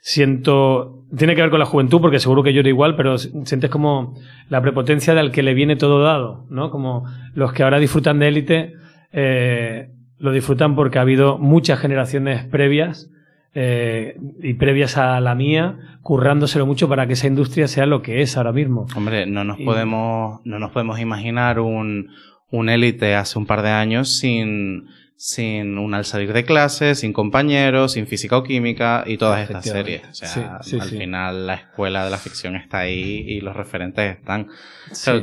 [0.01, 1.05] siento.
[1.15, 4.15] Tiene que ver con la juventud, porque seguro que yo era igual, pero sientes como
[4.49, 6.71] la prepotencia del que le viene todo dado, ¿no?
[6.71, 8.75] Como los que ahora disfrutan de élite,
[9.13, 13.11] eh, lo disfrutan porque ha habido muchas generaciones previas
[13.55, 18.23] eh, y previas a la mía, currándoselo mucho para que esa industria sea lo que
[18.23, 18.87] es ahora mismo.
[18.97, 22.11] Hombre, no nos podemos, no nos podemos imaginar un,
[22.51, 27.13] un élite hace un par de años sin, sin un al salir de clase, sin
[27.13, 30.03] compañeros, sin física o química y todas estas series.
[30.09, 34.49] O sea, al final la escuela de la ficción está ahí y los referentes están.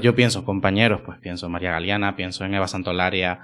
[0.01, 3.41] yo pienso compañeros, pues pienso en María Galeana, pienso en Eva Santolaria,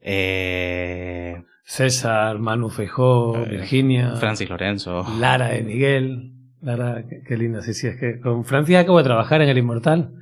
[0.00, 4.16] eh, César, Manu Feijó, eh, Virginia.
[4.16, 5.06] Francis Lorenzo.
[5.20, 6.32] Lara de Miguel.
[6.62, 7.60] Lara, qué, linda.
[7.60, 10.14] Sí, sí, es que con Francia acabo de trabajar en El Inmortal.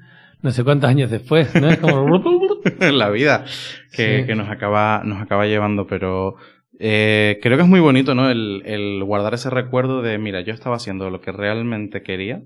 [0.46, 1.68] No sé cuántos años después, ¿no?
[1.68, 2.22] Es como...
[2.80, 3.44] la vida
[3.90, 6.37] que, que, nos, acaba, nos acaba llevando, pero
[6.78, 8.30] eh, creo que es muy bonito, ¿no?
[8.30, 12.44] El, el, guardar ese recuerdo de, mira, yo estaba haciendo lo que realmente quería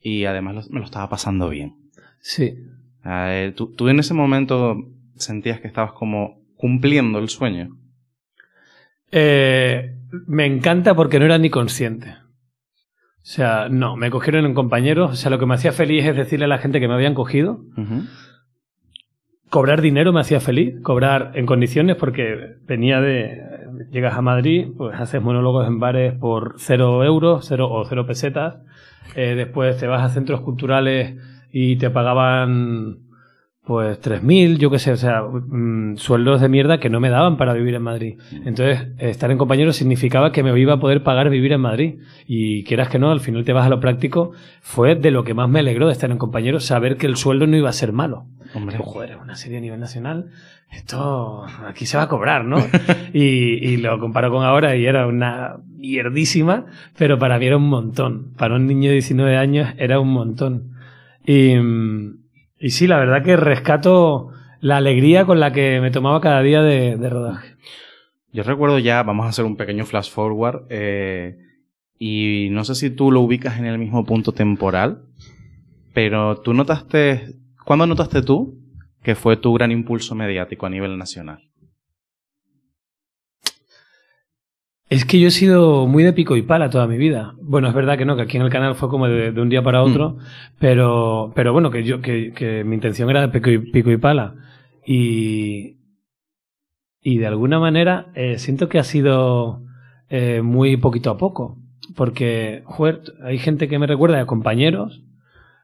[0.00, 1.74] y además me lo estaba pasando bien.
[2.20, 2.54] Sí.
[3.04, 4.76] Eh, ¿tú, ¿Tú en ese momento
[5.16, 7.76] sentías que estabas como cumpliendo el sueño?
[9.10, 9.96] Eh,
[10.28, 12.14] me encanta porque no era ni consciente.
[13.22, 15.12] O sea, no, me cogieron en compañeros.
[15.12, 17.14] O sea, lo que me hacía feliz es decirle a la gente que me habían
[17.14, 17.60] cogido.
[19.50, 23.42] Cobrar dinero me hacía feliz, cobrar en condiciones porque venía de...
[23.90, 28.56] Llegas a Madrid, pues haces monólogos en bares por cero euros cero, o cero pesetas.
[29.14, 31.16] Eh, después te vas a centros culturales
[31.50, 33.09] y te pagaban
[33.70, 37.36] pues 3.000, yo qué sé, o sea, mm, sueldos de mierda que no me daban
[37.36, 38.18] para vivir en Madrid.
[38.32, 38.48] Mm.
[38.48, 42.00] Entonces, estar en compañeros significaba que me iba a poder pagar vivir en Madrid.
[42.26, 45.34] Y quieras que no, al final te vas a lo práctico, fue de lo que
[45.34, 47.92] más me alegró de estar en compañeros, saber que el sueldo no iba a ser
[47.92, 48.26] malo.
[48.54, 50.30] Hombre, joder, una serie a nivel nacional,
[50.72, 52.56] esto aquí se va a cobrar, ¿no?
[53.12, 56.66] y, y lo comparo con ahora y era una mierdísima,
[56.98, 58.32] pero para mí era un montón.
[58.36, 60.72] Para un niño de 19 años era un montón.
[61.24, 62.19] Y mm,
[62.60, 64.28] y sí, la verdad que rescato
[64.60, 67.56] la alegría con la que me tomaba cada día de, rodaje.
[68.32, 71.38] Yo recuerdo ya, vamos a hacer un pequeño flash forward, eh,
[71.98, 75.02] y no sé si tú lo ubicas en el mismo punto temporal,
[75.92, 78.58] pero tú notaste, ¿cuándo notaste tú
[79.02, 81.49] que fue tu gran impulso mediático a nivel nacional?
[84.90, 87.36] Es que yo he sido muy de pico y pala toda mi vida.
[87.40, 89.62] Bueno, es verdad que no, que aquí en el canal fue como de, un día
[89.62, 90.18] para otro, mm.
[90.58, 93.98] pero, pero bueno, que yo, que, que, mi intención era de pico y, pico y
[93.98, 94.34] pala.
[94.84, 95.76] Y,
[97.00, 99.62] y de alguna manera eh, siento que ha sido
[100.08, 101.56] eh, muy poquito a poco.
[101.94, 105.04] Porque, joder, hay gente que me recuerda a compañeros,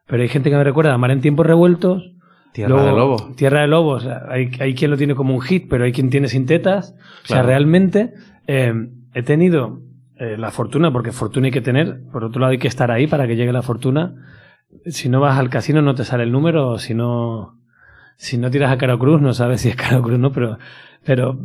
[0.07, 2.13] pero hay gente que me recuerda a Mar en tiempos revueltos.
[2.53, 3.35] Tierra de Lobos.
[3.35, 4.07] Tierra de Lobos.
[4.07, 6.95] Hay, hay quien lo tiene como un hit, pero hay quien tiene sin tetas.
[7.25, 8.15] O sea, realmente
[8.47, 8.73] eh,
[9.17, 9.81] he tenido
[10.19, 13.07] eh, la fortuna, porque fortuna hay que tener, por otro lado hay que estar ahí
[13.07, 14.15] para que llegue la fortuna.
[14.85, 17.59] Si no vas al casino no te sale el número, si no,
[18.19, 20.33] si no tiras a Caro Cruz no sabes si es Caro Cruz, ¿no?
[20.33, 20.59] Pero,
[21.03, 21.41] pero,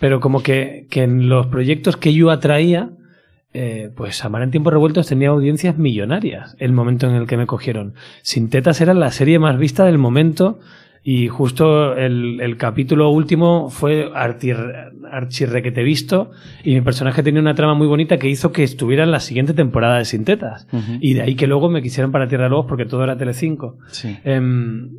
[0.00, 2.92] pero como que, que en los proyectos que yo atraía,
[3.52, 7.46] eh, pues Amar en tiempos revueltos tenía audiencias millonarias el momento en el que me
[7.46, 7.96] cogieron.
[8.22, 10.58] Sin tetas era la serie más vista del momento
[11.04, 16.30] y justo el, el capítulo último fue archirrequete visto
[16.62, 19.52] y mi personaje tenía una trama muy bonita que hizo que estuviera en la siguiente
[19.52, 20.68] temporada de Sintetas.
[21.00, 23.78] Y de ahí que luego me quisieran para Tierra de Lobos porque todo era Telecinco.
[23.90, 24.16] Sí.
[24.22, 24.90] Em,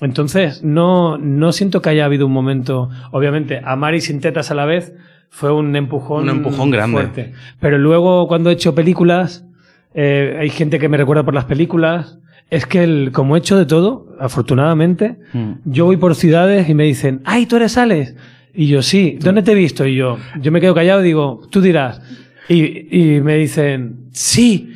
[0.00, 4.64] entonces, no, no siento que haya habido un momento, obviamente, Amar y Sintetas a la
[4.64, 4.92] vez
[5.28, 6.24] fue un empujón.
[6.24, 6.96] Un empujón grande.
[6.96, 7.32] fuerte.
[7.60, 9.46] Pero luego, cuando he hecho películas,
[9.94, 12.18] eh, hay gente que me recuerda por las películas.
[12.52, 15.52] Es que, el, como he hecho de todo, afortunadamente, Mm.
[15.64, 18.14] yo voy por ciudades y me dicen, ¡ay, tú eres Alex!
[18.54, 19.86] Y yo, sí, ¿dónde te he visto?
[19.86, 22.02] Y yo, yo me quedo callado y digo, tú dirás.
[22.48, 24.68] Y, y me dicen, sí,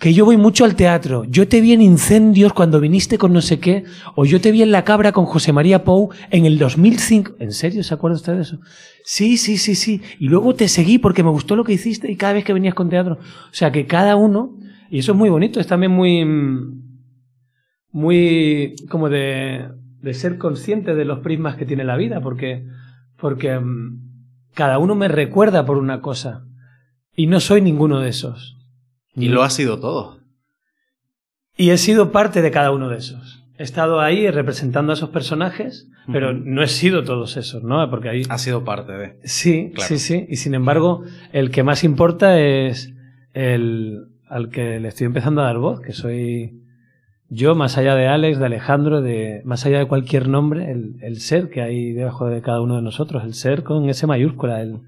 [0.00, 1.24] que yo voy mucho al teatro.
[1.24, 3.84] Yo te vi en Incendios cuando viniste con no sé qué,
[4.16, 7.34] o yo te vi en La Cabra con José María Pou en el 2005.
[7.38, 8.58] ¿En serio se acuerda usted de eso?
[9.04, 10.00] Sí, sí, sí, sí.
[10.18, 12.74] Y luego te seguí porque me gustó lo que hiciste y cada vez que venías
[12.74, 13.14] con teatro.
[13.20, 14.56] O sea, que cada uno,
[14.90, 16.79] y eso es muy bonito, es también muy, mm,
[17.92, 19.68] muy como de,
[20.02, 22.66] de ser consciente de los prismas que tiene la vida, porque,
[23.18, 24.00] porque mm,
[24.54, 26.44] cada uno me recuerda por una cosa
[27.14, 28.56] y no soy ninguno de esos.
[29.14, 30.18] Y lo ha sido todo.
[31.56, 33.44] Y he sido parte de cada uno de esos.
[33.58, 37.90] He estado ahí representando a esos personajes, pero no he sido todos esos, ¿no?
[37.90, 38.22] Porque ahí...
[38.30, 39.18] Ha sido parte de.
[39.24, 39.86] Sí, Claro.
[39.88, 40.26] sí, sí.
[40.30, 42.94] Y sin embargo, el que más importa es
[43.34, 46.59] el al que le estoy empezando a dar voz, que soy
[47.30, 51.20] yo, más allá de Alex, de Alejandro, de más allá de cualquier nombre, el, el
[51.20, 54.80] ser que hay debajo de cada uno de nosotros, el ser con ese mayúscula, el,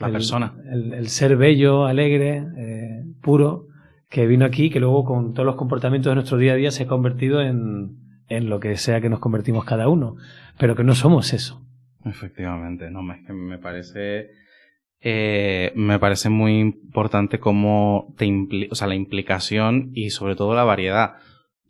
[0.00, 0.54] La el- persona.
[0.70, 3.66] El, el ser bello, alegre, eh, puro,
[4.10, 6.82] que vino aquí, que luego con todos los comportamientos de nuestro día a día se
[6.82, 7.96] ha convertido en,
[8.28, 10.16] en lo que sea que nos convertimos cada uno,
[10.58, 11.64] pero que no somos eso.
[12.04, 14.30] Efectivamente, no, es que me parece.
[15.00, 20.54] eh, me parece muy importante cómo te impli- o sea, la implicación y sobre todo
[20.54, 21.14] la variedad.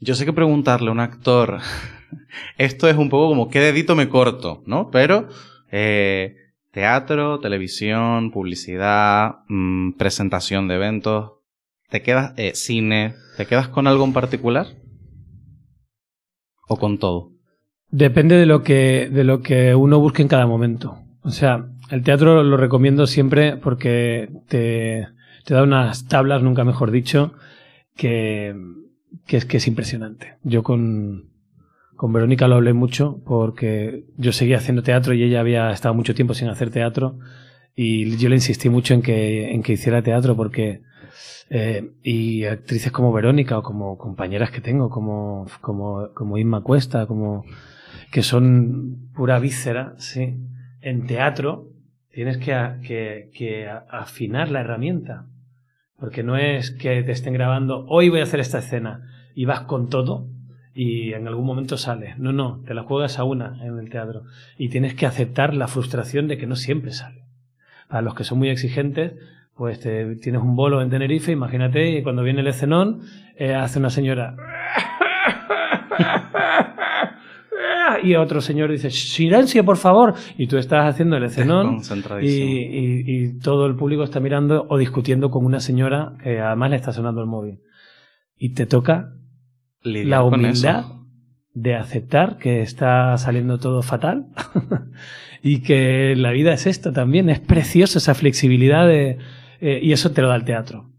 [0.03, 1.61] Yo sé que preguntarle a un actor,
[2.59, 4.91] esto es un poco como qué dedito me corto, ¿no?
[4.91, 5.29] Pero
[5.71, 6.35] eh,
[6.73, 11.35] teatro, televisión, publicidad, mm, presentación de eventos,
[11.89, 13.15] ¿te quedas eh, cine?
[13.37, 14.67] ¿Te quedas con algo en particular?
[16.67, 17.31] ¿O con todo?
[17.89, 20.99] Depende de lo que, de lo que uno busque en cada momento.
[21.23, 25.07] O sea, el teatro lo recomiendo siempre porque te,
[25.45, 27.35] te da unas tablas, nunca mejor dicho,
[27.95, 28.53] que,
[29.27, 30.37] que es que es impresionante.
[30.43, 31.31] Yo con,
[31.97, 36.15] con Verónica lo hablé mucho porque yo seguía haciendo teatro y ella había estado mucho
[36.15, 37.19] tiempo sin hacer teatro
[37.75, 40.83] y yo le insistí mucho en que, en que hiciera teatro porque
[41.51, 47.07] eh, y actrices como Verónica o como compañeras que tengo como, como, como Inma Cuesta,
[47.07, 47.45] como
[48.11, 50.37] que son pura víscera, sí.
[50.81, 51.69] En teatro
[52.11, 52.55] tienes que,
[52.87, 55.27] que, que afinar la herramienta.
[56.03, 59.61] Porque no es que te estén grabando, hoy voy a hacer esta escena, y vas
[59.61, 60.27] con todo
[60.75, 62.17] y en algún momento sale.
[62.19, 64.25] No, no, te la juegas a una en el teatro.
[64.59, 67.23] Y tienes que aceptar la frustración de que no siempre sale.
[67.87, 69.13] Para los que son muy exigentes,
[69.55, 73.03] pues te, tienes un bolo en Tenerife, imagínate, y cuando viene el escenón,
[73.37, 74.35] eh, hace una señora.
[78.01, 80.15] Y otro señor dice, silencio, por favor.
[80.39, 82.51] Y tú estás haciendo el escenón y, Concentradísimo.
[82.51, 86.77] y- y todo el público está mirando o discutiendo con una señora que además le
[86.77, 87.59] está sonando el móvil.
[88.37, 89.13] Y te toca
[89.83, 90.85] Lidiar la humildad
[91.55, 94.27] de aceptar que está saliendo todo fatal
[95.43, 97.29] y que la vida es esto también.
[97.29, 99.19] Es precioso esa flexibilidad de,
[99.61, 100.92] eh, y eso te lo da el teatro.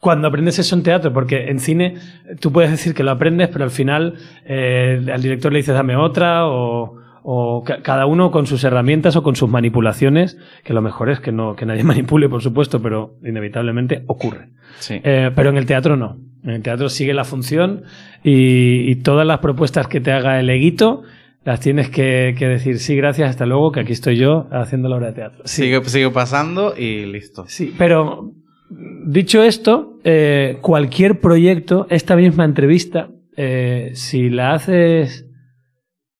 [0.00, 1.96] Cuando aprendes eso en teatro, porque en cine
[2.40, 4.14] tú puedes decir que lo aprendes, pero al final
[4.46, 9.16] eh, al director le dices dame otra o, o ca- cada uno con sus herramientas
[9.16, 12.80] o con sus manipulaciones, que lo mejor es que no que nadie manipule, por supuesto,
[12.80, 14.50] pero inevitablemente ocurre.
[14.78, 15.00] Sí.
[15.02, 16.16] Eh, pero en el teatro no.
[16.44, 17.82] En el teatro sigue la función
[18.22, 21.02] y, y todas las propuestas que te haga el eguito
[21.44, 24.96] las tienes que, que decir sí, gracias, hasta luego, que aquí estoy yo haciendo la
[24.96, 25.42] obra de teatro.
[25.44, 27.44] Sí, Sigue, sigue pasando y listo.
[27.48, 27.74] sí.
[27.78, 28.32] Pero
[28.70, 35.26] dicho esto, eh, cualquier proyecto, esta misma entrevista, eh, si la haces,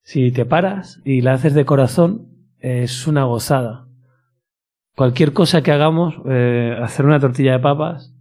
[0.01, 2.27] si te paras y la haces de corazón,
[2.59, 3.87] es una gozada.
[4.95, 8.13] Cualquier cosa que hagamos, eh, hacer una tortilla de papas,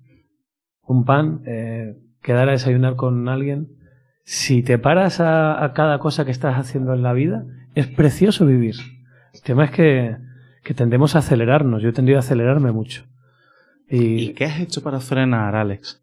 [0.82, 1.42] un pan,
[2.22, 3.68] quedar a desayunar con alguien.
[4.24, 8.46] Si te paras a, a cada cosa que estás haciendo en la vida, es precioso
[8.46, 8.76] vivir.
[9.34, 10.16] El tema es que,
[10.64, 11.82] que tendemos a acelerarnos.
[11.82, 13.04] Yo he tendido a acelerarme mucho.
[13.90, 16.02] Y, ¿Y qué has hecho para frenar, Alex?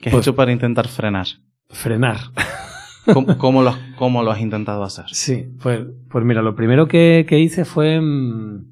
[0.00, 1.26] ¿Qué has Pues- hecho para intentar frenar?
[1.68, 2.16] frenar.
[3.12, 5.06] ¿Cómo, cómo lo, has- cómo lo has intentado hacer?
[5.12, 8.00] Sí, pues, pues mira, lo primero que, que hice fue.
[8.00, 8.66] mm,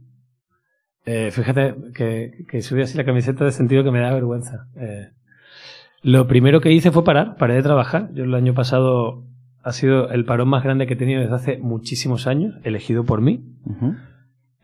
[1.06, 4.66] eh, fíjate que, que subí así la camiseta de sentido que me da vergüenza.
[4.76, 5.08] Eh,
[6.02, 8.10] lo primero que hice fue parar, paré de trabajar.
[8.14, 9.24] Yo el año pasado
[9.62, 13.20] ha sido el parón más grande que he tenido desde hace muchísimos años, elegido por
[13.22, 13.42] mí.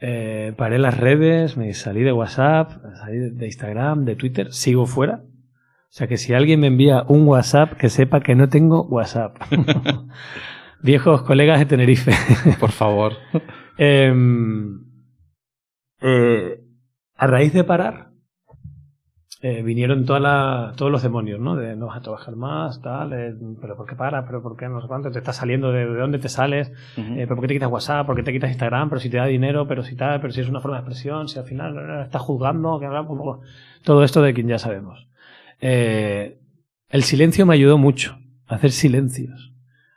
[0.07, 5.22] Eh, paré las redes, me salí de WhatsApp, salí de- Instagram, de Twitter, sigo fuera.
[5.24, 9.36] O sea que si alguien me envía un WhatsApp, que sepa que no tengo WhatsApp.
[10.82, 12.12] Viejos colegas de Tenerife.
[12.61, 13.14] Por favor.
[13.78, 14.80] Em,
[16.02, 16.61] Eh,
[17.16, 18.11] a raíz de parar,
[19.47, 21.55] eh, vinieron toda la, todos los demonios, ¿no?
[21.55, 24.24] De no vas a trabajar más, tal, eh, pero ¿por qué paras?
[24.26, 25.11] ¿Pero por qué no sé cuánto?
[25.11, 26.72] ¿Te estás saliendo de, de dónde te sales?
[26.97, 28.07] Eh, ¿Pero por qué te quitas WhatsApp?
[28.07, 28.88] ¿Por qué te quitas Instagram?
[28.88, 29.68] ¿Pero si te da dinero?
[29.68, 30.18] ¿Pero si tal?
[30.22, 31.28] ¿Pero si es una forma de expresión?
[31.28, 32.80] ¿Si al final estás juzgando?
[32.80, 32.86] que.
[33.82, 35.09] Todo esto de quien ya sabemos.
[35.61, 38.16] El silencio me ayudó mucho.
[38.47, 39.53] a Hacer silencios.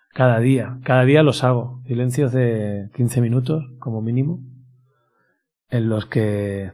[0.09, 0.77] Cada día.
[0.83, 1.81] Cada día los hago.
[1.87, 4.41] Silencios de 15 minutos, como mínimo.
[5.69, 6.73] En los que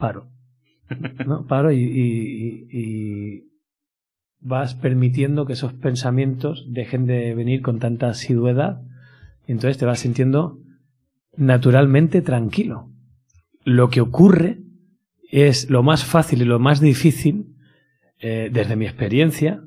[0.00, 0.28] paro.
[1.24, 1.46] ¿no?
[1.46, 1.78] Paro y,
[2.72, 3.46] y-
[4.42, 8.80] vas permitiendo que esos pensamientos dejen de venir con tanta asiduidad
[9.46, 10.58] y entonces te vas sintiendo
[11.36, 12.90] naturalmente tranquilo.
[13.64, 14.58] Lo que ocurre
[15.30, 17.54] es lo más fácil y lo más difícil,
[18.18, 19.62] eh, desde mi experiencia,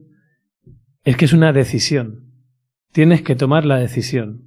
[1.04, 2.32] es que es una decisión.
[2.92, 4.42] Tienes que tomar la decisión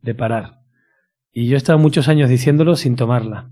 [0.00, 0.60] de parar.
[1.32, 3.50] Y yo he estado muchos años diciéndolo sin tomarla.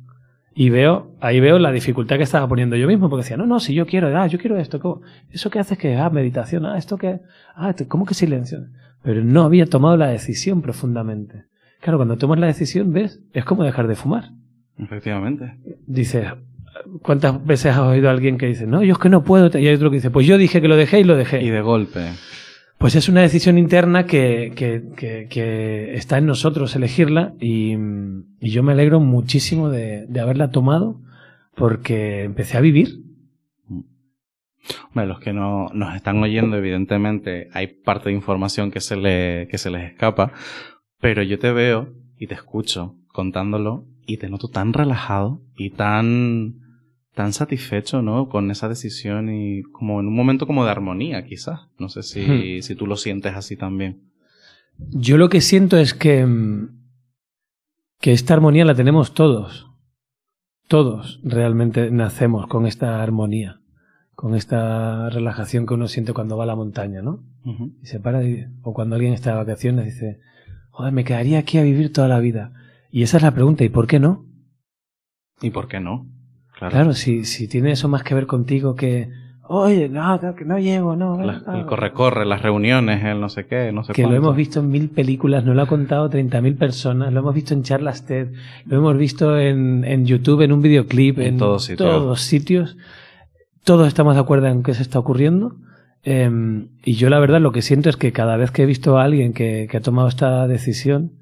[0.55, 3.61] Y veo, ahí veo la dificultad que estaba poniendo yo mismo, porque decía, no, no,
[3.61, 5.03] si yo quiero, ah, yo quiero esto, ¿cómo?
[5.30, 7.20] ¿eso qué haces que, ah, meditación, ah, esto que,
[7.55, 8.66] ah, ¿cómo que silencio?
[9.03, 11.44] Pero no había tomado la decisión profundamente.
[11.80, 13.20] Claro, cuando tomas la decisión, ¿ves?
[13.32, 14.24] Es como dejar de fumar.
[14.76, 15.57] Efectivamente.
[15.86, 16.26] Dices,
[17.03, 19.57] ¿cuántas veces has oído a alguien que dice, no, yo es que no puedo?
[19.59, 21.42] Y hay otro que dice, pues yo dije que lo dejé y lo dejé.
[21.42, 22.01] Y de golpe.
[22.78, 27.76] Pues es una decisión interna que, que, que- que está en nosotros elegirla y,
[28.41, 31.01] y yo me alegro muchísimo de, de haberla tomado
[31.55, 33.05] porque empecé a vivir.
[34.88, 39.49] Hombre, los que no nos están oyendo, evidentemente, hay parte de información que se, le,
[39.49, 40.32] que se les escapa,
[41.01, 46.61] pero yo te veo y te escucho contándolo y te noto tan relajado y tan,
[47.14, 48.28] tan satisfecho, ¿no?
[48.28, 51.68] Con esa decisión y como en un momento como de armonía, quizás.
[51.78, 54.03] No sé si, si tú lo sientes así también.
[54.78, 56.80] Yo lo que siento es que, mm,
[58.01, 59.68] que esta armonía la tenemos todos.
[60.68, 63.61] Todos realmente nacemos con esta armonía,
[64.14, 67.24] con esta relajación que uno siente cuando va a la montaña, ¿no?
[67.82, 70.20] Y se para y- o cuando alguien está de vacaciones dice,
[70.70, 72.53] joder, me quedaría aquí a vivir toda la vida.
[72.90, 74.26] Y esa es la pregunta, ¿y por qué no?
[75.40, 76.07] ¿Y por qué no?
[76.59, 76.72] Claro.
[76.72, 79.11] Claro, si, si tiene eso más que ver contigo que,
[79.53, 81.20] oye, no, que no llego, no.
[81.22, 81.57] La- no".
[81.57, 84.70] el corre-corre, las reuniones, el no sé qué, no sé que lo hemos visto en
[84.70, 88.28] mil películas, nos lo ha contado 30.000 personas, lo hemos visto en charlas TED,
[88.66, 91.78] lo hemos visto en, en YouTube, en un videoclip, En en, todos sitios.
[91.90, 92.76] todos sitios.
[93.64, 95.57] Todos estamos de acuerdo en qué se está ocurriendo.
[96.03, 98.98] Em, y yo la verdad lo que siento es que cada vez que he visto
[98.98, 101.12] a alguien que, que ha tomado esta decisión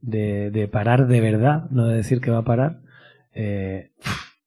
[0.00, 2.78] de, de parar de verdad, no de decir que va a parar,
[3.34, 3.90] eh,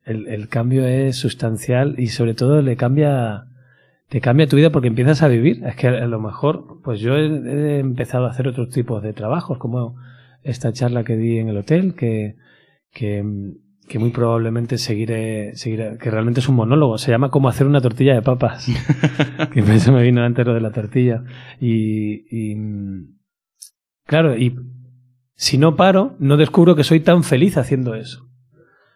[0.05, 3.47] el, el cambio es sustancial y sobre todo le cambia
[4.09, 5.63] te cambia tu vida porque empiezas a vivir.
[5.65, 9.13] Es que a lo mejor, pues yo he, he empezado a hacer otros tipos de
[9.13, 9.95] trabajos, como
[10.43, 12.35] esta charla que di en el hotel, que,
[12.91, 13.23] que,
[13.87, 16.97] que muy probablemente seguiré, seguiré, que realmente es un monólogo.
[16.97, 18.67] Se llama Cómo hacer una tortilla de papas.
[19.53, 21.23] que eso me vino antes lo de la tortilla.
[21.59, 22.55] Y, y
[24.05, 24.55] claro, y
[25.33, 28.24] si no paro, no descubro que soy tan feliz haciendo eso.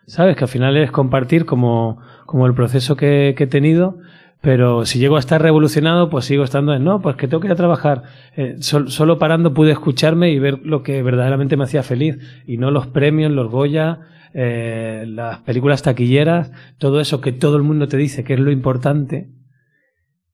[0.09, 0.35] ¿Sabes?
[0.35, 3.99] Que al final es compartir como, como el proceso que, he tenido,
[4.41, 7.47] pero si llego a estar revolucionado, pues sigo estando en, no, pues que tengo que
[7.47, 8.03] ir a trabajar.
[8.35, 12.57] Eh, sol- solo parando pude escucharme y ver lo que verdaderamente me hacía feliz, y
[12.57, 13.99] no los premios, los Goya,
[14.33, 18.51] eh, las películas taquilleras, todo eso que todo el mundo te dice que es lo
[18.51, 19.29] importante,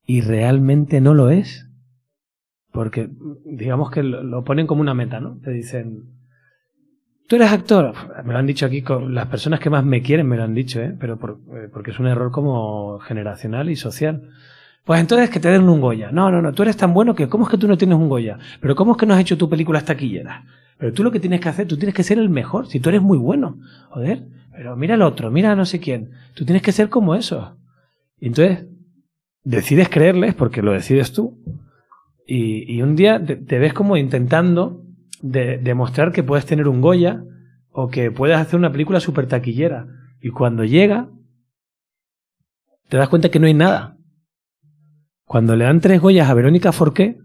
[0.06, 1.68] y realmente no lo es.
[2.72, 3.10] Porque
[3.44, 5.38] digamos que lo, lo ponen como una meta, ¿no?
[5.42, 6.04] Te dicen,
[7.28, 7.94] tú eres actor.
[8.26, 10.80] Me lo han dicho aquí, las personas que más me quieren me lo han dicho,
[10.80, 10.94] ¿eh?
[10.98, 14.30] Pero por- eh, porque es un error como generacional y social.
[14.84, 16.10] Pues entonces que te den un Goya.
[16.12, 18.08] No, no, no, tú eres tan bueno que ¿cómo es que tú no tienes un
[18.08, 18.38] Goya?
[18.60, 20.44] Pero ¿cómo es que no has hecho tu película taquillera?
[20.78, 22.88] Pero tú lo que tienes que hacer, tú tienes que ser el mejor, si tú
[22.90, 23.58] eres muy bueno.
[23.90, 26.10] Joder, pero mira al otro, mira a no sé quién.
[26.34, 27.56] Tú tienes que ser como eso.
[28.20, 28.66] Y entonces
[29.44, 31.38] decides creerles porque lo decides tú.
[32.26, 34.82] Y, y un día te, te ves como intentando
[35.22, 37.22] de- demostrar que puedes tener un Goya
[37.78, 39.86] o que puedes hacer una película súper taquillera.
[40.22, 41.10] Y cuando llega,
[42.88, 43.98] te das cuenta que no hay nada.
[45.26, 47.18] Cuando le dan tres Goyas a Verónica Forqué,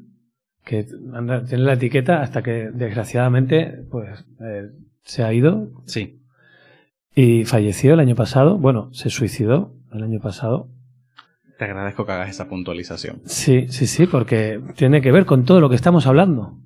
[0.66, 4.72] que tiene la etiqueta hasta que desgraciadamente pues eh,
[5.04, 6.22] se ha ido Sí.
[7.16, 8.58] y falleció el año pasado.
[8.58, 10.70] Bueno, se suicidó el año pasado.
[11.58, 13.22] Te agradezco que hagas esa puntualización.
[13.26, 16.58] Sí, sí, sí, porque tiene que ver con todo lo que estamos hablando.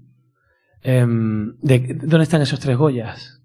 [0.82, 3.44] Em, de, ¿Dónde están esos tres Goyas?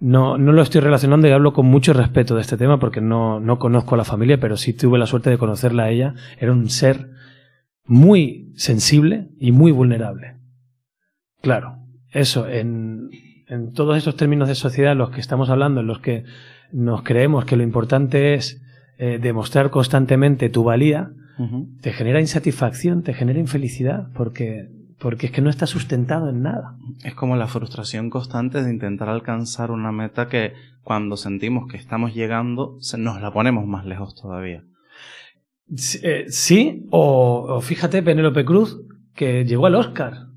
[0.00, 3.40] No, no lo estoy relacionando y hablo con mucho respeto de este tema porque no,
[3.40, 6.14] no conozco a la familia, pero sí tuve la suerte de conocerla a ella.
[6.38, 7.10] Era un ser
[7.84, 10.36] muy sensible y muy vulnerable.
[11.42, 11.78] Claro,
[12.10, 13.10] eso en,
[13.48, 16.24] en todos estos términos de sociedad en los que estamos hablando, en los que
[16.72, 18.62] nos creemos que lo importante es
[18.98, 21.12] eh, demostrar constantemente tu valía,
[21.82, 26.76] te genera insatisfacción, te genera infelicidad, porque, porque es que no está sustentado en nada.
[27.04, 32.14] Es como la frustración constante de intentar alcanzar una meta que cuando sentimos que estamos
[32.14, 34.64] llegando, nos la ponemos más lejos todavía.
[35.74, 38.80] Sí, eh, o, o fíjate, Penélope Cruz,
[39.14, 40.28] que llegó al Oscar.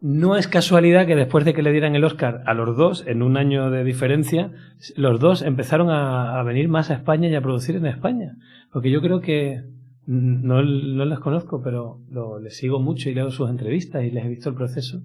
[0.00, 3.22] No es casualidad que después de que le dieran el Oscar a los dos, en
[3.22, 4.50] un año de diferencia,
[4.96, 8.36] los dos empezaron a, venir más a España y a producir en España.
[8.72, 9.62] Porque yo creo que,
[10.06, 14.24] no, no les conozco, pero lo, les sigo mucho y leo sus entrevistas y les
[14.24, 15.02] he visto el proceso.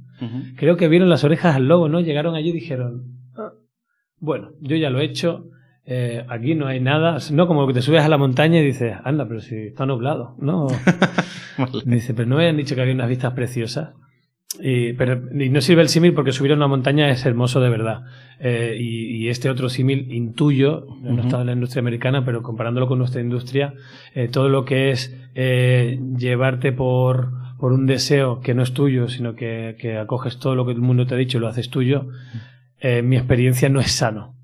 [0.55, 1.99] Creo que vieron las orejas al lobo, ¿no?
[1.99, 3.03] Llegaron allí y dijeron,
[3.35, 3.53] ah,
[4.19, 5.49] bueno, yo ya lo he hecho,
[5.85, 8.95] eh, aquí no hay nada, no como que te subes a la montaña y dices,
[9.03, 10.67] anda, pero si está nublado, ¿no?
[11.85, 13.93] Dice, pero no me habían dicho que había unas vistas preciosas.
[14.59, 18.05] Y, pero, no sirve el símil porque subir a una montaña es hermoso de verdad.
[18.39, 22.87] Eh, y, este otro símil intuyo, no he estado en la industria americana, pero comparándolo
[22.87, 23.73] con nuestra industria,
[24.15, 29.09] eh, todo lo que es eh, llevarte por, por un deseo que no es tuyo,
[29.09, 31.69] sino que, que, acoges todo lo que el mundo te ha dicho y lo haces
[31.69, 32.07] tuyo,
[33.03, 34.35] mi experiencia no es sano.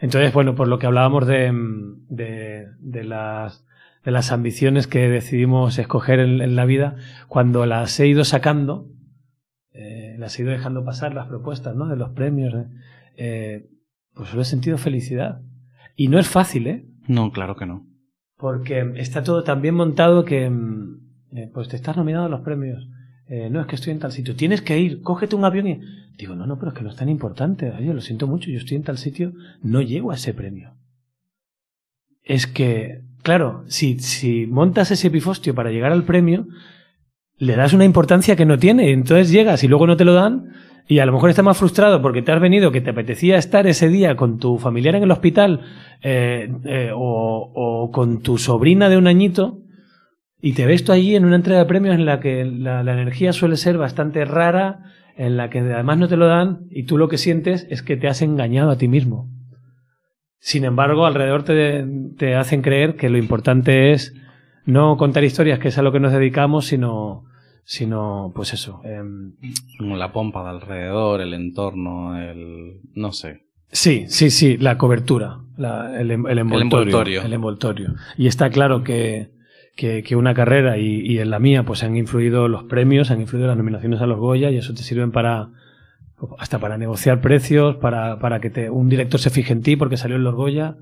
[0.00, 1.50] Entonces, bueno, por lo que hablábamos de,
[2.08, 3.64] de, de las
[4.04, 6.96] de las ambiciones que decidimos escoger en la vida,
[7.28, 8.99] cuando las he ido sacando, eh,
[10.20, 11.88] las he ido dejando pasar las propuestas ¿no?
[11.88, 12.54] de los premios,
[13.16, 13.68] eh,
[14.14, 15.40] pues solo he sentido felicidad.
[15.96, 16.86] Y no es fácil, ¿eh?
[17.08, 17.86] No, claro que no.
[18.36, 21.00] Porque está todo tan bien montado que mm,
[21.32, 22.86] eh, pues te estás nominado a los premios.
[23.28, 24.36] Eh, no, es que estoy en tal sitio.
[24.36, 25.80] Tienes que ir, cógete un avión y...
[26.16, 27.70] Digo, no, no, pero es que no es tan importante.
[27.70, 30.74] Oye, lo siento mucho, yo estoy en tal sitio, no llego a ese premio.
[32.22, 36.46] Es que, claro, si, si montas ese pifostio para llegar al premio,
[37.40, 38.92] le das una importancia que no tiene.
[38.92, 40.52] Entonces llegas y luego no te lo dan
[40.86, 43.66] y a lo mejor estás más frustrado porque te has venido, que te apetecía estar
[43.66, 45.60] ese día con tu familiar en el hospital
[46.02, 49.62] eh, eh, o, con tu sobrina de un añito
[50.40, 53.32] y te ves tú allí en una entrega de premios en la que la, energía
[53.32, 54.84] suele ser bastante rara,
[55.16, 57.96] en la que además no te lo dan y tú lo que sientes es que
[57.96, 59.30] te has engañado a ti mismo.
[60.40, 61.86] Sin embargo, alrededor te,
[62.18, 64.14] te hacen creer que lo importante es
[64.66, 67.29] no contar historias, que es a lo que nos dedicamos, sino
[67.64, 68.80] sino pues eso.
[68.84, 69.34] Em,
[69.78, 72.80] Como la pompa de alrededor, el entorno, el...
[72.94, 73.44] no sé.
[73.72, 79.30] Sí, sí, sí, la cobertura, el, envoltorio, el, envoltorio, Y está claro que,
[79.76, 83.56] que, una carrera y, en la mía pues han influido los premios, han influido las
[83.56, 85.50] nominaciones a los Goya y eso te sirven para
[86.38, 89.96] hasta para negociar precios, para, para que te, un director se fije en ti porque
[89.96, 90.76] salió en los Goya.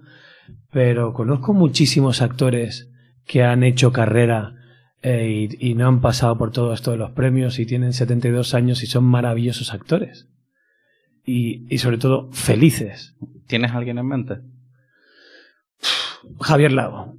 [0.72, 2.90] Pero conozco muchísimos actores
[3.26, 4.54] que han hecho carrera
[5.10, 8.82] eh, y, no han pasado por todo esto de los premios y tienen 72 años
[8.82, 10.28] y son maravillosos actores.
[11.24, 13.16] Y, y sobre todo felices.
[13.46, 14.40] ¿Tienes alguien en mente?
[16.42, 17.16] Javier Lago.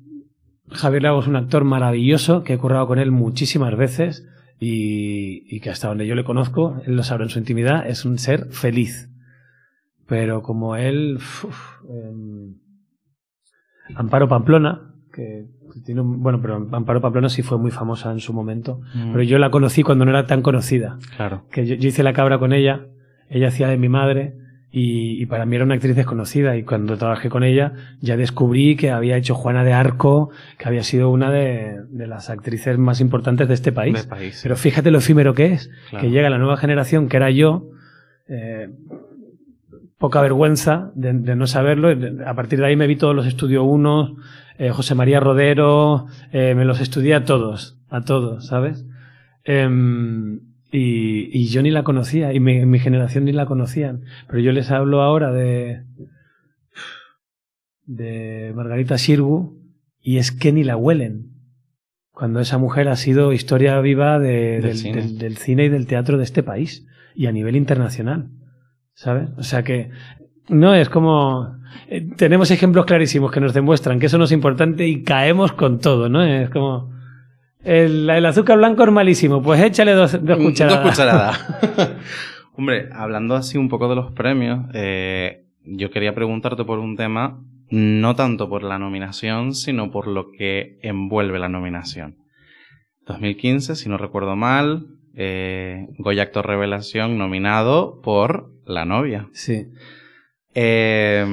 [0.70, 4.24] Javier Lago es un actor maravilloso que he currado con él muchísimas veces
[4.60, 8.06] y, y, que hasta donde yo le conozco, él lo sabe en su intimidad, es
[8.06, 9.10] un ser feliz.
[10.06, 11.18] Pero como él,
[11.90, 12.60] em,
[13.96, 15.46] Amparo Pamplona, que
[15.86, 18.82] bueno, pero Amparo Pamplona sí fue muy famosa en su momento.
[18.94, 19.12] Mm.
[19.12, 20.98] Pero yo la conocí cuando no era tan conocida.
[21.16, 21.46] Claro.
[21.52, 22.88] Que yo, hice la cabra con ella,
[23.30, 24.36] ella hacía de mi madre.
[24.72, 28.92] Y, para mí era una actriz desconocida y cuando trabajé con ella ya descubrí que
[28.92, 30.30] había hecho Juana de Arco,
[30.60, 34.08] que había sido una de, las actrices más importantes de este país.
[34.44, 37.72] Pero fíjate lo efímero que es, que llega la nueva generación, que era yo,
[38.28, 38.70] eh,
[39.98, 41.90] poca vergüenza de, no saberlo.
[42.26, 44.14] A partir de ahí me vi todos los estudios unos,
[44.60, 48.86] eh, José María Rodero, eh, me los estudié a todos, a todos, ¿sabes?
[49.46, 54.04] Em, y, yo ni la conocía, y mi, generación ni la conocían.
[54.28, 55.86] Pero yo les hablo ahora de,
[57.86, 59.58] de Margarita Sirgu,
[60.02, 61.32] y es que ni la huelen.
[62.12, 65.64] Cuando esa mujer ha sido historia viva del, cine.
[65.64, 66.86] y del teatro de este país,
[67.16, 68.30] y a nivel internacional.
[68.94, 69.30] ¿Sabes?
[69.38, 69.92] O sea que
[70.50, 71.60] no, es como...
[71.88, 75.80] Eh, tenemos ejemplos clarísimos que nos demuestran que eso no es importante y caemos con
[75.80, 76.24] todo, ¿no?
[76.24, 76.92] Es como...
[77.64, 80.84] El, azúcar blanco es malísimo, pues échale dos, cucharadas.
[80.84, 81.96] Dos cucharadas.
[82.56, 87.42] Hombre, hablando así un poco de los premios, eh, yo quería preguntarte por un tema,
[87.70, 92.18] no tanto por la nominación, sino por lo que envuelve la nominación.
[93.06, 99.28] 2015, si no recuerdo mal, eh, Goya Actor Revelación nominado por La novia.
[99.34, 99.68] Sí.
[100.62, 101.26] Eh,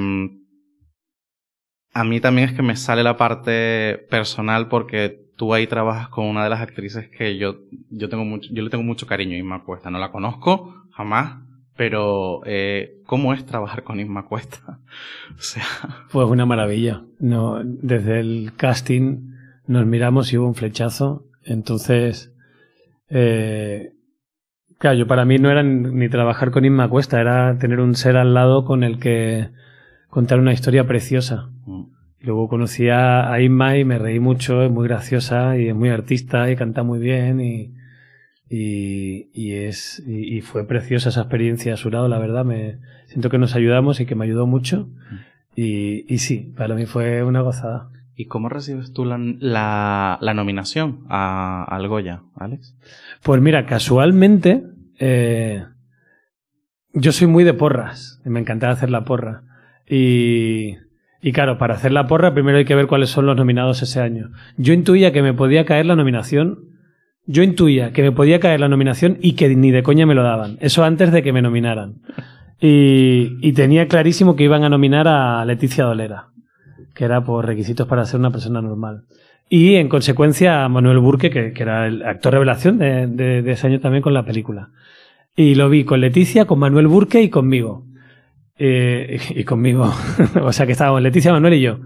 [1.93, 6.27] a mí también es que me sale la parte personal porque tú ahí trabajas con
[6.27, 7.57] una de las actrices que yo,
[7.91, 9.91] yo, tengo mucho, yo le tengo mucho cariño y me apuesta.
[9.91, 11.43] No la conozco jamás,
[11.77, 14.79] Pero, eh, ¿cómo es trabajar con Isma Cuesta?
[15.37, 15.65] o sea...
[16.13, 17.03] Pues una maravilla.
[17.19, 19.33] No, desde el casting
[19.67, 21.27] nos miramos y hubo un flechazo.
[21.43, 22.33] Entonces,
[23.09, 23.96] eh,
[24.79, 28.17] claro, yo para mí no era ni trabajar con Isma Cuesta, era tener un ser
[28.17, 29.51] al lado con el que
[30.09, 31.51] contar una historia preciosa.
[31.67, 31.85] Mm.
[32.21, 36.51] Luego conocí a Isma y me reí mucho, es muy graciosa y es muy artista
[36.51, 37.75] y canta muy bien y,
[38.49, 42.45] y, y es y, fue preciosa esa experiencia a su lado, la verdad.
[42.45, 44.87] Me siento que nos ayudamos y que me ayudó mucho.
[44.87, 45.15] Mm.
[45.57, 47.91] Y, y sí, para mí fue una gozada.
[48.19, 52.75] ¿Y cómo recibes tú la, la, nominación a, al Goya, Alex?
[53.23, 54.65] Pues mira, casualmente,
[54.99, 55.65] eh,
[56.95, 58.23] yo soy muy de porras.
[58.25, 59.43] Me encantaba hacer la porra.
[59.87, 60.77] Y,
[61.21, 64.01] y claro, para hacer la porra primero hay que ver cuáles son los nominados ese
[64.01, 64.31] año.
[64.57, 66.71] Yo intuía que me podía caer la nominación.
[67.27, 70.23] Yo intuía que me podía caer la nominación y que ni de coña me lo
[70.23, 70.57] daban.
[70.61, 71.97] Eso antes de que me nominaran.
[72.61, 76.29] Y, y tenía clarísimo que iban a nominar a Leticia Dolera,
[76.97, 79.05] que era por requisitos para ser una persona normal.
[79.49, 83.67] Y en consecuencia Manuel Burke, que, que era el actor revelación de, de, de ese
[83.69, 84.71] año también con la película.
[85.37, 87.85] Y lo vi con Leticia, con Manuel Burke y conmigo.
[88.59, 89.93] Eh, y, conmigo.
[90.43, 91.81] o sea que estábamos Leticia, Manuel y yo.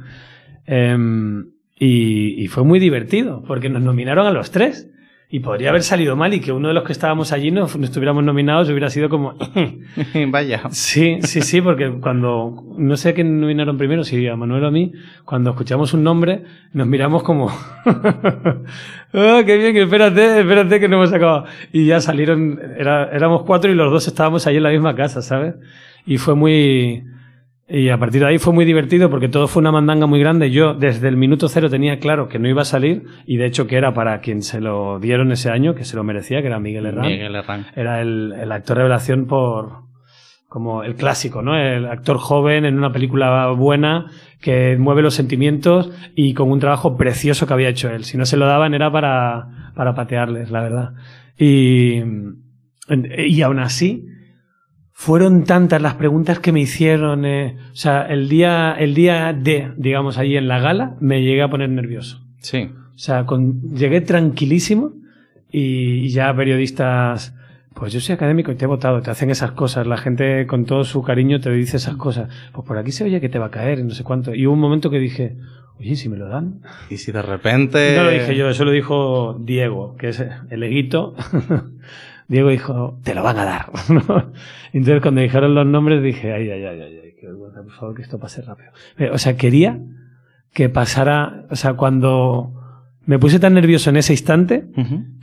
[0.67, 4.89] Em, y, y, fue muy divertido, porque nos nominaron a los tres.
[5.33, 8.25] Y podría haber salido mal y que uno de los que estábamos allí no, estuviéramos
[8.25, 9.35] nominados hubiera sido como...
[10.29, 10.63] Vaya.
[10.71, 12.65] Sí, sí, sí, porque cuando...
[12.77, 14.93] No sé quién nominaron primero, si a Manuel o a mí,
[15.25, 17.47] cuando escuchamos un nombre nos miramos como...
[17.47, 19.77] ¡Oh, qué bien!
[19.77, 21.45] Espérate, espérate que no hemos acabado.
[21.73, 22.61] Y ya salieron...
[22.77, 25.55] Era, éramos cuatro y los dos estábamos allí en la misma casa, ¿sabes?
[26.07, 27.05] y fue muy...
[27.73, 30.51] Y a partir de ahí fue muy divertido porque todo fue una mandanga muy grande.
[30.51, 33.69] Yo desde el minuto cero tenía claro que no iba a salir y de hecho
[33.69, 36.59] que era para quien se lo dieron ese año, que se lo merecía, que era
[36.59, 37.07] Miguel Herrán.
[37.07, 37.67] Miguel Herrán.
[37.77, 39.89] Era el, el actor revelación por
[40.49, 41.57] como el clásico, ¿no?
[41.57, 44.11] El actor joven en una película buena
[44.41, 48.03] que mueve los sentimientos y con un trabajo precioso que había hecho él.
[48.03, 50.91] Si no se lo daban era para, para patearles, la verdad.
[51.39, 52.03] Y,
[53.29, 54.07] y aún así,
[55.01, 57.25] fueron tantas las preguntas que me hicieron.
[57.25, 61.41] Eh, o sea, el día, el día de, digamos, allí en la gala, me llegué
[61.41, 62.21] a poner nervioso.
[62.41, 62.69] Sí.
[62.95, 64.93] O sea, con, llegué tranquilísimo
[65.51, 67.35] y, ya periodistas,
[67.73, 70.67] pues yo soy académico y te he votado, te hacen esas cosas, la gente con
[70.67, 72.29] todo su cariño te dice esas cosas.
[72.53, 74.35] Pues por aquí se oye que te va a caer y no sé cuánto.
[74.35, 75.39] Y hubo un momento que dije,
[75.79, 76.61] oye, si me lo dan.
[76.91, 77.97] Y si de repente.
[77.97, 81.15] No lo dije yo, eso lo dijo Diego, que es el eguito.
[82.31, 83.67] Diego dijo, te lo van a dar.
[84.73, 88.03] Entonces cuando dijeron los nombres dije, ay, ay, ay, ay, qué vergüenza, por favor, que
[88.03, 88.71] esto pase rápido.
[89.13, 89.81] o sea, quería
[90.53, 92.53] que pasara, o sea, cuando
[93.05, 94.69] me puse tan nervioso en ese instante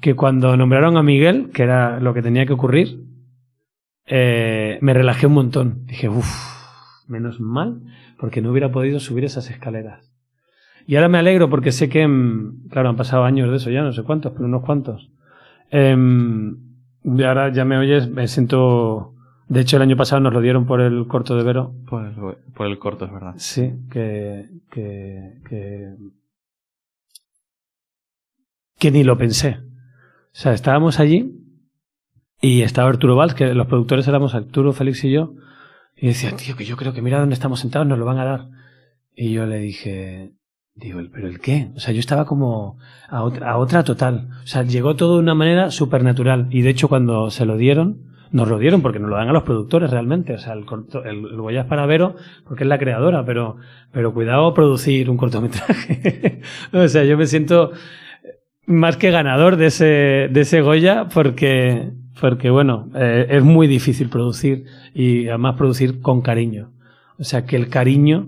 [0.01, 3.05] que cuando nombraron a Miguel, que era lo que tenía que ocurrir,
[4.05, 5.85] eh, me relajé un montón.
[5.85, 6.27] Dije, uff,
[7.07, 7.83] menos mal,
[8.19, 10.11] porque no hubiera podido subir esas escaleras.
[10.85, 13.81] Y ahora me alegro porque sé que, mm, claro, han pasado años de eso ya,
[13.81, 15.09] no sé cuántos, pero unos cuantos.
[15.71, 15.95] Eh,
[17.03, 19.13] y ahora ya me oyes, me siento...
[19.47, 21.73] De hecho, el año pasado nos lo dieron por el corto de Vero.
[21.89, 22.13] Por el,
[22.53, 23.33] por el corto, es verdad.
[23.37, 25.95] Sí, que, que, que...
[28.77, 29.59] Que ni lo pensé.
[29.59, 31.33] O sea, estábamos allí
[32.41, 35.33] y estaba Arturo Valls, que los productores éramos Arturo, Félix y yo.
[35.95, 38.25] Y decía, tío, que yo creo que mira dónde estamos sentados, nos lo van a
[38.25, 38.49] dar.
[39.15, 40.33] Y yo le dije,
[40.77, 41.71] Digo, ¿pero el qué?
[41.75, 42.77] O sea, yo estaba como
[43.09, 44.29] a otra, total.
[44.43, 46.47] O sea, llegó todo de una manera supernatural.
[46.51, 49.33] Y de hecho, cuando se lo dieron, nos lo dieron porque nos lo dan a
[49.33, 50.35] los productores realmente.
[50.35, 50.65] O sea, el,
[51.05, 52.15] el, el para Vero
[52.45, 53.57] porque es la creadora, pero,
[53.91, 56.41] pero cuidado producir un cortometraje.
[56.73, 57.71] o sea, yo me siento
[58.67, 61.89] más que ganador de ese, de ese Goya porque,
[62.21, 66.71] porque bueno, eh, es muy difícil producir y además producir con cariño.
[67.17, 68.27] O sea, que el cariño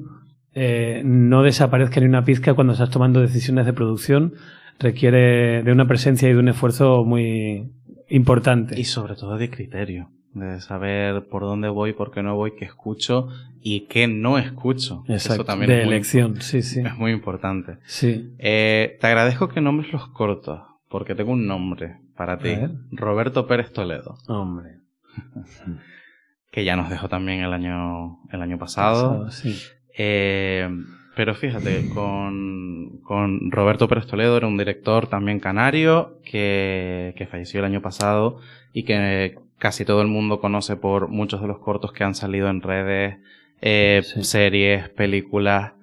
[0.62, 4.34] eh, no desaparezca ni una pizca cuando estás tomando decisiones de producción.
[4.78, 7.72] Requiere de una presencia y de un esfuerzo muy
[8.10, 8.78] importante.
[8.78, 12.66] Y sobre todo de criterio, de saber por dónde voy, por qué no voy, qué
[12.66, 13.30] escucho
[13.62, 15.06] y qué no escucho.
[15.08, 16.82] Eso también de es elección, muy, sí, sí.
[16.82, 17.78] Es muy importante.
[17.86, 18.34] Sí.
[18.38, 22.54] Eh, te agradezco que nombres los cortos, porque tengo un nombre para ti.
[22.92, 24.18] Roberto Pérez Toledo.
[24.28, 24.80] Hombre.
[26.52, 29.24] que ya nos dejó también el año, el año pasado.
[29.24, 29.56] pasado sí.
[30.02, 30.70] Eh,
[31.14, 37.60] pero fíjate, con, con, Roberto Pérez Toledo era un director también canario que, que falleció
[37.60, 38.40] el año pasado
[38.72, 42.48] y que casi todo el mundo conoce por muchos de los cortos que han salido
[42.48, 43.18] en redes,
[43.60, 45.74] eh, series, películas.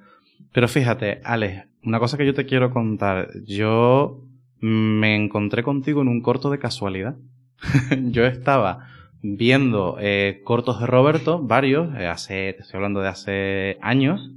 [0.51, 3.29] Pero fíjate, Alex, una cosa que yo te quiero contar.
[3.45, 4.23] Yo
[4.61, 7.17] me encontré contigo en un corto de casualidad.
[8.05, 8.89] yo estaba
[9.35, 14.31] viendo eh, cortos de Roberto, varios, eh, hace, te estoy hablando de hace años,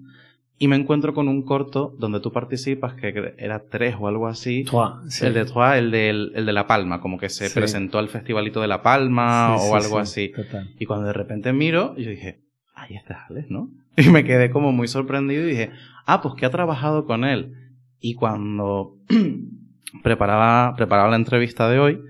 [0.58, 4.64] y me encuentro con un corto donde tú participas, que era tres o algo así.
[4.66, 5.26] Trois, sí.
[5.26, 7.58] El de Trois, el, del- el de La Palma, como que se Sí.
[7.58, 10.30] presentó al Festivalito de La Palma Sí, o algo sí, así.
[10.36, 10.70] total.
[10.78, 12.40] Y cuando de repente miro, yo dije,
[12.76, 13.70] ay, este es Alex, ¿no?
[13.98, 15.72] Y me quedé como muy sorprendido y dije,
[16.06, 17.54] ah, pues que ha trabajado con él.
[18.02, 18.98] Y cuando
[20.04, 22.02] preparaba, preparaba la entrevista de hoy,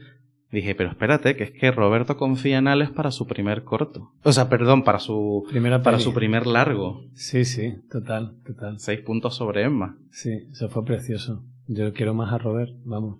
[0.51, 4.13] dije, pero espérate, que es que Roberto confía en Alex para su primer corto.
[4.23, 7.03] O sea, perdón, para su, Primera para su primer largo.
[7.13, 8.79] Sí, sí, total, total.
[8.79, 9.97] Seis puntos sobre Emma.
[10.11, 11.43] Sí, eso fue precioso.
[11.67, 13.19] Yo quiero más a Robert, vamos.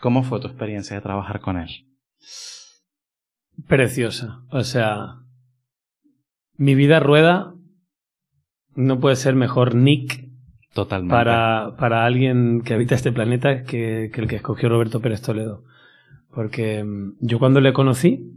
[0.00, 1.70] ¿Cómo fue tu experiencia de trabajar con él?
[3.66, 4.42] Preciosa.
[4.50, 5.16] O sea,
[6.56, 7.54] mi vida rueda.
[8.76, 10.28] No puede ser mejor Nick
[10.74, 11.12] Totalmente.
[11.12, 15.64] para, para alguien que habita este planeta que, que el que escogió Roberto Pérez Toledo.
[16.34, 18.32] Porque mm, yo cuando le conocí,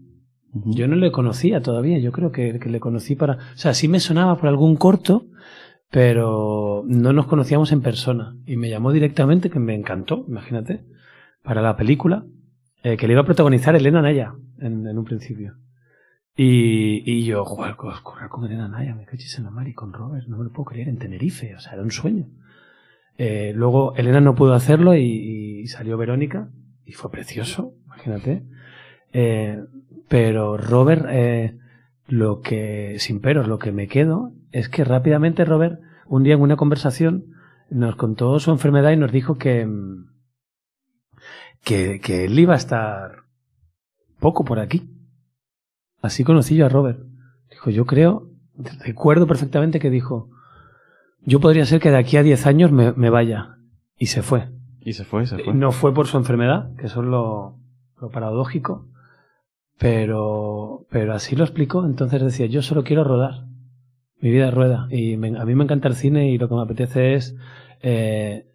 [0.53, 1.99] yo no le conocía todavía.
[1.99, 3.33] Yo creo que, que le conocí para.
[3.33, 5.25] O sea, sí me sonaba por algún corto,
[5.89, 8.35] pero no nos conocíamos en persona.
[8.45, 10.83] Y me llamó directamente, que me encantó, imagínate,
[11.43, 12.25] para la película,
[12.83, 15.55] eh, que le iba a protagonizar Elena Naya en, en un principio.
[16.35, 19.93] Y, y yo, con, correr con Elena Naya, me cachis en la mar y con
[19.93, 22.27] Robert, no me lo puedo creer, en Tenerife, o sea, era un sueño.
[23.17, 26.49] Eh, luego Elena no pudo hacerlo y, y salió Verónica,
[26.85, 27.75] y fue precioso,
[28.05, 28.43] imagínate.
[29.11, 29.63] Eh,
[30.07, 31.57] pero Robert, eh,
[32.07, 36.41] lo que, sin peros, lo que me quedo es que rápidamente Robert, un día en
[36.41, 37.25] una conversación,
[37.69, 39.67] nos contó su enfermedad y nos dijo que,
[41.63, 43.23] que, que él iba a estar
[44.19, 44.89] poco por aquí.
[46.01, 46.99] Así conocí yo a Robert.
[47.49, 48.29] Dijo, yo creo,
[48.85, 50.29] recuerdo perfectamente que dijo,
[51.21, 53.57] yo podría ser que de aquí a 10 años me, me vaya.
[53.97, 54.49] Y se fue.
[54.81, 55.53] Y se fue, se fue.
[55.53, 57.62] No fue por su enfermedad, que eso es lo,
[58.03, 58.85] lo paradójico,
[59.79, 61.85] pero, pero así lo explicó.
[61.85, 63.45] Entonces decía, yo solo quiero rodar.
[64.19, 64.87] Mi vida rueda.
[64.89, 67.35] Y a mí me encanta el cine y lo que me apetece es
[67.81, 68.45] eh,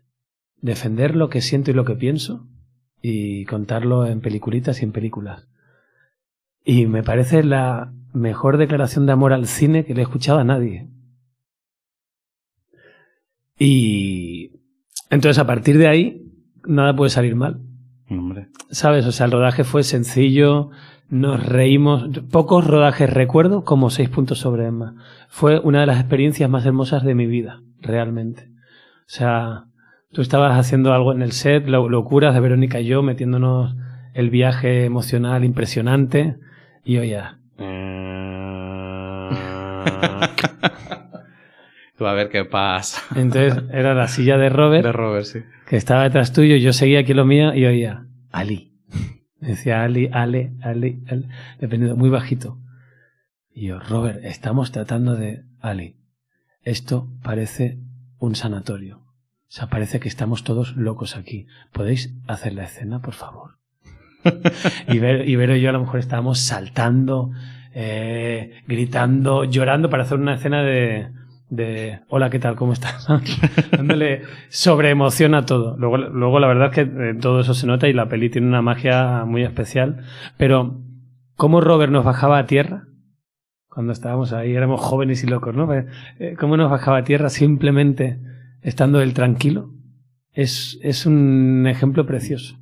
[0.61, 2.47] defender lo que siento y lo que pienso
[3.03, 5.49] y contarlo en peliculitas y en películas.
[6.65, 10.45] Y me parece la mejor declaración de amor al cine que le he escuchado a
[10.45, 10.89] nadie.
[13.59, 14.53] Y
[15.11, 16.33] entonces a partir de ahí
[16.67, 17.68] nada puede salir mal.
[18.71, 19.07] ¿Sabes?
[19.07, 20.71] O sea, el rodaje fue sencillo,
[21.09, 22.09] nos reímos.
[22.31, 24.95] Pocos rodajes recuerdo como seis puntos sobre Emma.
[25.29, 28.49] Fue una de las experiencias más hermosas de mi vida, realmente.
[29.01, 29.65] O sea,
[30.13, 33.75] tú estabas haciendo algo en el set, lo- locuras de Verónica y yo, metiéndonos
[34.13, 36.37] el viaje emocional impresionante.
[36.85, 37.23] Y oye,
[41.97, 43.03] Tú a ver qué pasa.
[43.19, 44.85] entonces era la silla de Robert.
[44.85, 45.41] De Robert, sí.
[45.69, 48.75] que estaba detrás tuyo, yo seguía aquí lo mío y oía Ali.
[49.41, 52.59] Decía Ali, Ale, Ali, Ale, dependiendo, muy bajito.
[53.51, 55.97] Y yo, Robert, estamos tratando de Ali.
[56.63, 57.79] Esto parece
[58.19, 58.99] un sanatorio.
[58.99, 61.47] O sea, parece que estamos todos locos aquí.
[61.73, 63.59] ¿Podéis hacer la escena, por favor?
[64.89, 67.31] y, ver, y Vero y yo a lo mejor estábamos saltando,
[67.73, 71.11] eh, gritando, llorando para hacer una escena de,
[71.51, 72.57] de hola, ¿qué tal?
[72.57, 73.07] ¿Cómo estás?
[73.73, 75.77] Dándole sobre emoción a todo.
[75.79, 76.81] Luego, luego la verdad es que
[77.11, 80.05] eh, todo eso se nota y la peli tiene una magia muy especial.
[80.37, 80.81] Pero,
[81.37, 82.85] ¿cómo Robert nos bajaba a tierra?
[83.69, 85.73] Cuando estábamos ahí, éramos jóvenes y locos, ¿no?
[85.73, 88.19] Eh, ¿Cómo nos bajaba a tierra simplemente
[88.61, 89.71] estando él tranquilo?
[90.33, 92.59] Es, es un ejemplo precioso.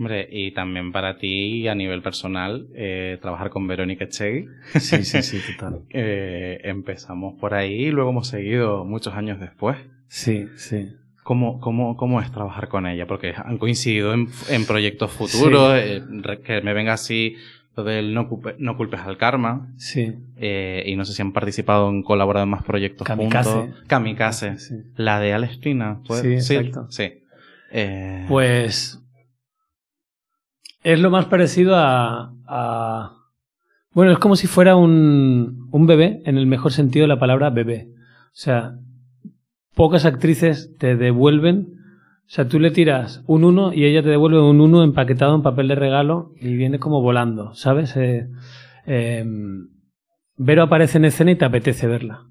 [0.00, 4.46] Hombre, y también para ti, a nivel personal, eh, trabajar con Verónica Echegui.
[4.78, 5.80] Sí, sí, sí, total.
[5.90, 9.76] Eh, empezamos por ahí y luego hemos seguido muchos años después.
[10.08, 10.88] Sí, sí.
[11.22, 13.06] ¿Cómo, cómo, cómo es trabajar con ella?
[13.06, 16.02] Porque han coincidido en, en proyectos futuros, eh,
[16.46, 17.36] que me venga así
[17.76, 20.14] lo del no, culpe- no culpes al karma, Sí.
[20.40, 23.50] y no sé si han participado en colaborado en más proyectos Kamikaze.
[23.50, 23.82] juntos.
[23.86, 24.58] Kamikaze.
[24.58, 24.76] Sí.
[24.96, 26.00] La de Alestina.
[26.08, 26.86] Sí, exacto.
[26.90, 27.22] Sí.
[28.28, 28.99] Pues
[30.82, 33.16] es lo más parecido a, a-
[33.92, 37.50] Bueno, es como si fuera un, un bebé, en el mejor sentido de la palabra
[37.50, 37.88] bebé.
[38.26, 38.74] O sea,
[39.74, 41.76] pocas actrices te devuelven...
[42.26, 45.42] O sea, tú le tiras un 1 y ella te devuelve un 1 empaquetado en
[45.42, 47.96] papel de regalo y viene como volando, ¿sabes?
[47.96, 48.28] Eh,
[48.86, 49.24] eh,
[50.36, 52.22] Vero aparece en escena y te apetece verla.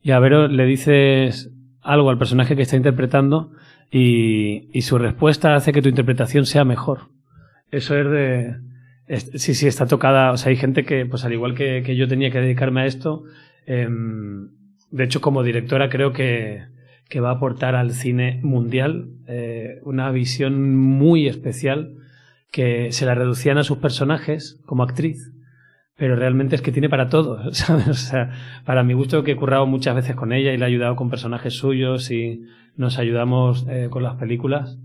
[0.00, 3.50] Y a Vero le dices algo al personaje que está interpretando
[3.90, 7.10] y, y su respuesta hace que tu interpretación sea mejor.
[7.76, 8.56] Eso es de...
[9.06, 10.32] es- sí, sí, está tocada.
[10.32, 12.86] O sea, hay gente que, pues al igual que, que yo tenía que dedicarme a
[12.86, 13.24] esto,
[13.66, 14.48] em,
[14.90, 16.62] de hecho como directora creo que,
[17.08, 21.94] que va a aportar al cine mundial eh, una visión muy especial
[22.52, 25.30] que se la reducían a sus personajes como actriz
[25.96, 27.52] pero realmente es que tiene para todo.
[27.54, 27.88] ¿sabes?
[27.88, 28.30] O sea,
[28.64, 31.08] para mi gusto que he currado muchas veces con ella y le he ayudado con
[31.10, 32.42] personajes suyos y
[32.76, 34.76] nos ayudamos eh, con las películas.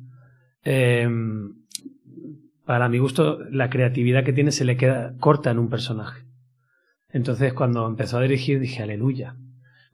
[0.63, 1.09] Eh,
[2.70, 6.22] para mi gusto, la creatividad que tiene se le queda corta en un personaje.
[7.11, 9.38] Entonces, cuando empezó a dirigir, dije, aleluya.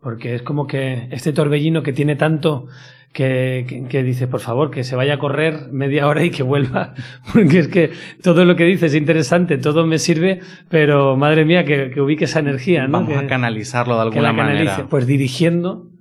[0.01, 2.67] Porque es como que este torbellino que tiene tanto
[3.13, 6.43] que, que, que, dice, por favor, que se vaya a correr media hora y que
[6.43, 6.95] vuelva.
[7.33, 11.63] Porque es que todo lo que dice es interesante, todo me sirve, pero madre mía,
[11.63, 12.99] que, que ubique esa energía, ¿no?
[12.99, 14.87] Vamos a canalizarlo de alguna manera.
[14.89, 15.91] Pues dirigiendo,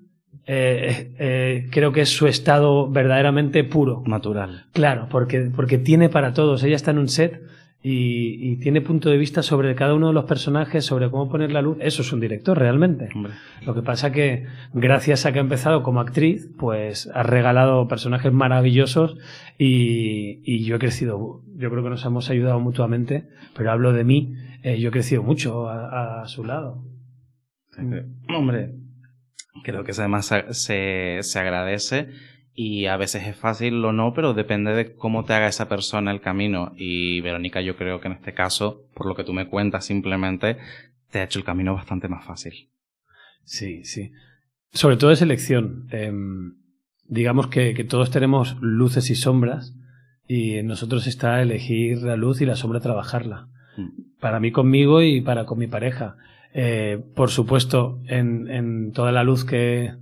[0.46, 4.02] eh, eh, creo que es su estado verdaderamente puro.
[4.06, 4.66] Natural.
[4.72, 6.62] Claro, porque, porque tiene para todos.
[6.62, 7.42] Ella está en un set
[7.82, 11.52] y, y, tiene punto de vista sobre cada uno de los personajes, sobre cómo poner
[11.52, 11.78] la luz.
[11.80, 13.08] Eso es un director, realmente.
[13.14, 13.34] Hombre.
[13.66, 18.32] Lo que pasa que, gracias a que ha empezado como actriz, pues ha regalado personajes
[18.32, 19.16] maravillosos
[19.58, 21.42] y, y yo he crecido.
[21.56, 24.34] Yo creo que nos hemos ayudado mutuamente, pero hablo de mí.
[24.62, 26.84] Eh, yo he crecido mucho a, a su lado.
[28.28, 28.72] Hombre,
[29.62, 32.08] creo que además se, se agradece
[32.54, 36.12] y a veces es fácil o no, pero depende de cómo te haga esa persona
[36.12, 36.72] el camino.
[36.76, 40.56] Y Verónica, yo creo que en este caso, por lo que tú me cuentas, simplemente
[41.10, 42.70] te ha hecho el camino bastante más fácil.
[43.44, 44.12] Sí, sí.
[44.72, 45.88] Sobre todo es elección.
[45.90, 46.12] Eh,
[47.06, 49.74] digamos que, que, todos tenemos luces y sombras
[50.28, 53.48] y en nosotros está elegir la luz y la sombra trabajarla.
[53.76, 54.20] Mm.
[54.20, 56.16] Para mí conmigo y para con mi pareja.
[56.56, 59.92] Eh, por supuesto, en, toda la luz que,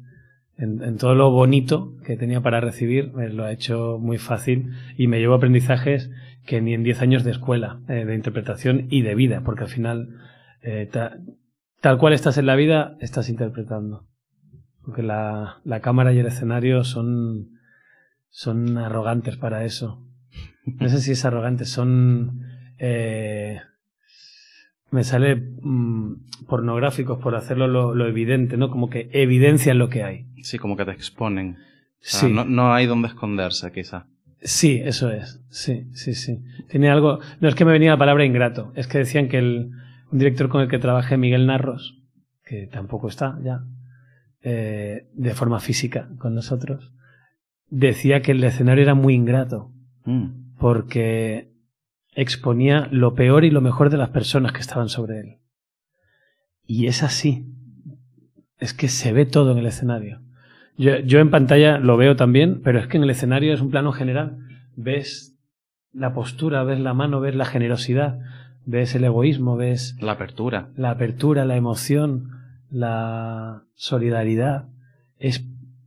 [0.58, 5.06] en, todo lo bonito que tenía para recibir, me lo ha hecho muy fácil y
[5.06, 6.10] me llevo aprendizajes
[6.44, 9.70] que ni en 10 años de escuela, eh, de interpretación y de vida, porque al
[9.70, 10.18] final,
[10.60, 11.16] eh, ta,
[11.80, 14.06] tal cual estás en la vida, estás interpretando.
[14.84, 17.60] Porque la, la cámara y el escenario son,
[18.28, 20.06] son arrogantes para eso.
[20.66, 22.42] No sé si es arrogante, son...
[22.78, 23.60] Eh,
[24.92, 26.14] me sale mmm,
[26.46, 28.70] pornográficos por hacerlo lo, lo, evidente, ¿no?
[28.70, 30.26] Como que evidencian lo que hay.
[30.42, 31.56] Sí, como que te exponen.
[31.56, 31.58] O
[32.00, 32.32] sea, sí.
[32.32, 34.06] No, no, hay donde esconderse, quizá.
[34.40, 35.40] Sí, eso es.
[35.48, 36.40] Sí, sí, sí.
[36.68, 37.20] Tiene algo.
[37.40, 39.72] No es que me venía la palabra ingrato, es que decían que el
[40.12, 41.98] un director con el que trabajé, Miguel Narros,
[42.44, 43.64] que tampoco está ya,
[44.42, 46.92] eh, de forma física con nosotros,
[47.70, 49.72] decía que el escenario era muy ingrato.
[50.04, 50.56] Mm.
[50.58, 51.51] Porque
[52.14, 55.38] exponía lo peor y lo mejor de las personas que estaban sobre él.
[56.66, 57.46] Y es así.
[58.58, 60.20] Es que se ve todo en el escenario.
[60.76, 63.70] Yo, yo, en pantalla lo veo también, pero es que en el escenario es un
[63.70, 64.38] plano general.
[64.76, 65.36] Ves
[65.92, 68.18] la postura, ves la mano, ves la generosidad,
[68.64, 69.96] ves el egoísmo, ves...
[70.00, 70.70] La apertura.
[70.76, 72.30] La apertura, la emoción,
[72.70, 74.68] la solidaridad.
[75.18, 75.44] Es,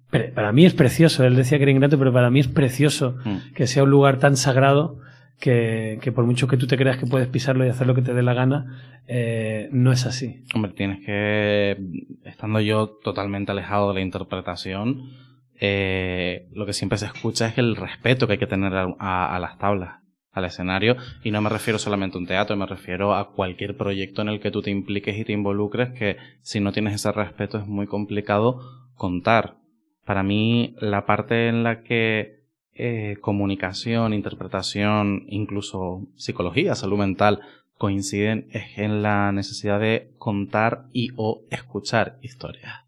[0.09, 1.23] para mí es precioso.
[1.23, 3.53] Él decía que era ingrato, pero para mí es precioso mm.
[3.55, 4.99] que sea un lugar tan sagrado
[5.39, 8.01] que, que, por mucho que tú te creas que puedes pisarlo y hacer lo que
[8.01, 10.43] te dé la gana, eh, no es así.
[10.53, 11.77] Hombre, tienes que,
[12.23, 15.11] estando yo totalmente alejado de la interpretación,
[15.59, 19.39] eh, lo que siempre se escucha es el respeto que hay que tener a, a,
[19.39, 23.31] las tablas, al escenario, y no me refiero solamente a un teatro, me refiero a
[23.31, 26.95] cualquier proyecto en el que tú te impliques y te involucres, que si no tienes
[26.95, 28.59] ese respeto es muy complicado
[28.95, 29.57] contar.
[30.05, 32.34] Para mí, la parte en la que
[32.75, 37.39] eh, comunicación, interpretación, incluso psicología, salud mental,
[37.77, 42.85] coinciden es en la necesidad de contar y o escuchar historias.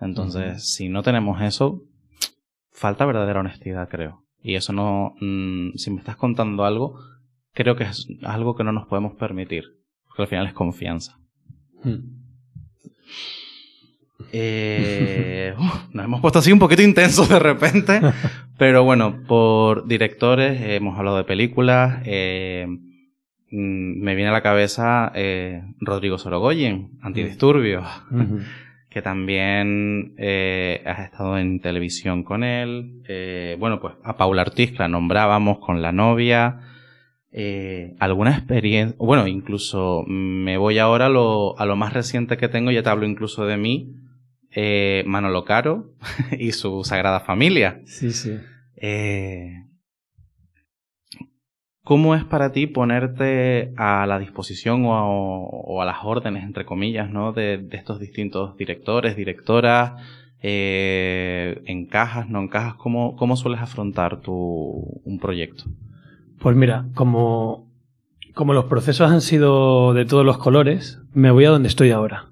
[0.00, 0.58] Entonces, uh -huh.
[0.58, 1.82] si no tenemos eso,
[2.72, 4.24] falta verdadera honestidad, creo.
[4.42, 6.98] Y eso no, mmm, si me estás contando algo,
[7.52, 9.64] creo que es algo que no nos podemos permitir,
[10.06, 11.16] porque al final es confianza.
[11.84, 12.22] Hmm.
[14.32, 15.62] Eh, uh,
[15.92, 18.00] nos hemos puesto así un poquito intensos de repente,
[18.58, 22.02] pero bueno, por directores eh, hemos hablado de películas.
[22.04, 22.66] Eh,
[23.50, 28.44] me viene a la cabeza eh, Rodrigo Sorogoyen, Antidisturbios, uh -huh.
[28.88, 30.14] que también
[30.86, 33.02] has estado en televisión con él.
[33.58, 36.60] bueno, pues a Paula Ortiz, que la nombrábamos con la novia.
[37.34, 42.48] Eh, alguna experiencia, bueno, incluso me voy ahora a lo, a lo más reciente que
[42.48, 43.96] tengo, ya te hablo incluso de mí,
[44.54, 45.94] eh, Manolo Caro
[46.38, 47.80] y su Sagrada Familia.
[47.84, 48.38] Sí, sí.
[48.76, 49.64] Eh,
[51.84, 56.64] ¿Cómo es para ti ponerte a la disposición o a, o a las órdenes, entre
[56.64, 57.32] comillas, ¿no?
[57.32, 60.00] de, de estos distintos directores, directoras?
[60.42, 62.74] Eh, ¿Encajas, no encajas?
[62.74, 65.64] ¿Cómo, ¿Cómo sueles afrontar tu, un proyecto?
[66.40, 67.70] Pues mira, como,
[68.34, 72.31] como los procesos han sido de todos los colores, me voy a donde estoy ahora.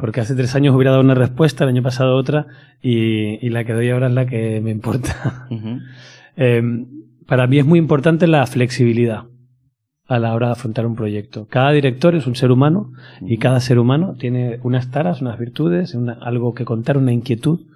[0.00, 2.46] Porque hace tres años hubiera dado una respuesta, el año pasado otra,
[2.82, 5.46] y, y la que doy ahora es la que me importa.
[5.50, 5.82] Uh -huh.
[6.36, 6.62] eh,
[7.26, 9.24] para mí es muy importante la flexibilidad.
[10.08, 11.46] a la hora de afrontar un proyecto.
[11.48, 15.96] Cada director es un ser humano y cada ser humano tiene unas taras, unas virtudes,
[16.20, 17.66] algo que contar, una inquietud,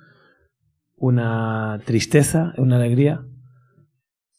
[0.96, 3.22] una tristeza, una alegría.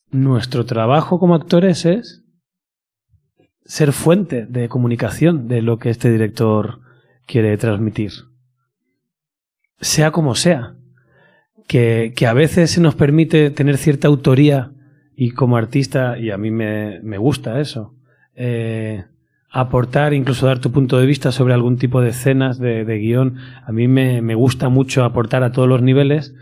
[0.10, 2.24] Nuestro trabajo como actores es
[3.66, 6.80] ser fuente de comunicación de lo que este director
[7.32, 8.12] quiere transmitir.
[9.80, 10.76] Sea como sea.
[11.68, 14.74] Que, que a veces se nos permite tener cierta autoría
[15.16, 17.96] y como artista, y a mí me, me gusta eso,
[18.36, 19.06] eh,
[19.50, 23.38] aportar, incluso dar tu punto de vista sobre algún tipo de escenas, de, de guion.
[23.66, 26.34] A mí me, me, gusta mucho aportar a todos los niveles,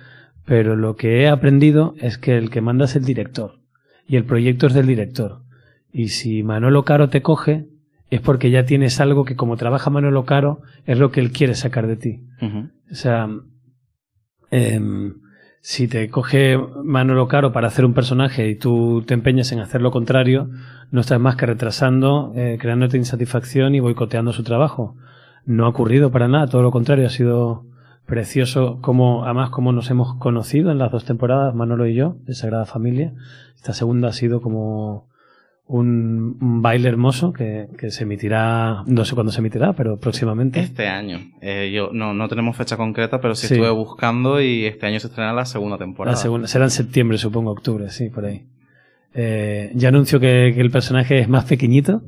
[0.46, 3.60] pero lo que he aprendido es que el que manda es el director
[4.08, 5.44] y el proyecto es del director.
[5.92, 7.68] Y si Manolo Caro te coge,
[8.10, 11.56] es porque ya tienes algo que como trabaja Manolo Caro, es lo que él quiere
[11.56, 12.24] sacar de ti.
[12.92, 13.30] O sea,
[14.52, 14.80] eh,
[15.62, 19.82] si te coge Manolo Caro para hacer un personaje y tú te empeñas en hacer
[19.82, 20.50] lo contrario,
[20.92, 24.96] no estás más que retrasando, eh, creándote insatisfacción y boicoteando su trabajo.
[25.46, 27.66] No ha ocurrido para nada, todo lo contrario, ha sido
[28.06, 32.34] precioso como, además, como nos hemos conocido en las dos temporadas, Manolo y yo, de
[32.34, 33.14] Sagrada Familia.
[33.56, 35.10] Esta segunda ha sido como
[35.70, 40.60] un, baile hermoso que, se emitirá, no sé cuándo se emitirá, pero próximamente.
[40.60, 41.20] Este año.
[41.42, 45.08] Eh, yo no, no tenemos fecha concreta, pero sí, estuve buscando y este año se
[45.08, 46.16] estrena la segunda temporada.
[46.16, 48.46] La segunda, será en septiembre, supongo, octubre, sí, por ahí.
[49.14, 52.02] Eh, ya anuncio que, el personaje es más pequeñito,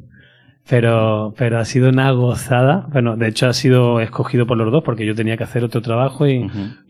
[0.68, 2.88] pero, pero ha sido una gozada.
[2.92, 5.84] Bueno, de hecho ha sido escogido por los dos porque yo tenía que hacer otro
[5.84, 6.50] trabajo y,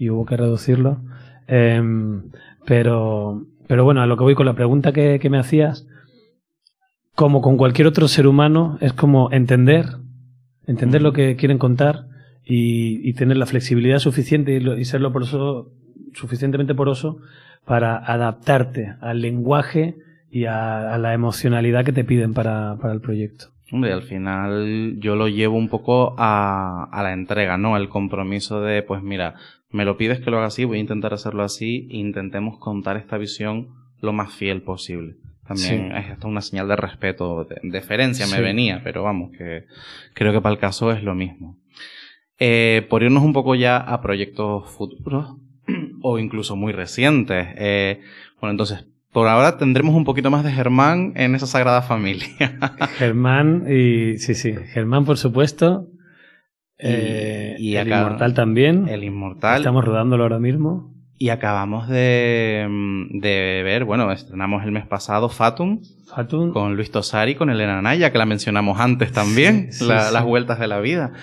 [0.10, 1.02] hubo que reducirlo.
[1.48, 2.32] Em,
[2.66, 5.86] pero, pero bueno, a lo que voy con la pregunta que, que me hacías,
[7.16, 9.86] como con cualquier otro ser humano, es como entender,
[10.66, 12.08] entender lo que quieren contar
[12.44, 15.72] y, tener la flexibilidad suficiente y, serlo poroso,
[16.14, 17.20] suficientemente poroso
[17.66, 19.96] para adaptarte al lenguaje
[20.32, 23.48] y a, la emocionalidad que te piden para, para, el proyecto.
[23.72, 27.78] Hombre, al final yo lo llevo un poco a, a la entrega, ¿no?
[27.78, 29.36] El compromiso de, pues mira,
[29.70, 32.98] me lo pides que lo haga así, voy a intentar hacerlo así, e intentemos contar
[32.98, 33.70] esta visión
[34.02, 35.16] lo más fiel posible.
[35.54, 39.66] También es hasta una señal de respeto, de deferencia me venía, pero vamos, que
[40.14, 41.58] creo que para el caso es lo mismo.
[42.40, 45.36] Eh, por irnos un poco ya a proyectos futuros
[46.02, 47.48] o incluso muy recientes.
[47.56, 48.02] Eh,
[48.40, 52.28] bueno, entonces, por ahora tendremos un poquito más de Germán en esa sagrada familia.
[52.98, 55.88] Germán y sí, sí, Germán por supuesto.
[56.80, 58.88] y, eh, el Inmortal también.
[58.88, 59.58] El Inmortal.
[59.58, 60.92] Estamos rodándolo ahora mismo.
[61.22, 62.68] Y acabamos de,
[63.12, 65.80] de, ver, bueno, estrenamos el mes pasado Fatum.
[66.08, 66.52] Fatum.
[66.52, 70.80] Con Luis Tosari, con Elena Naya, que la mencionamos antes también, las vueltas de la
[70.80, 71.14] vida.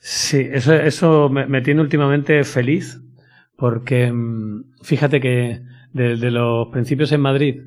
[0.00, 3.00] Sí, eso, eso me, tiene últimamente feliz,
[3.56, 5.62] porque mm, fíjate que
[5.94, 7.62] desde los principios en Madrid,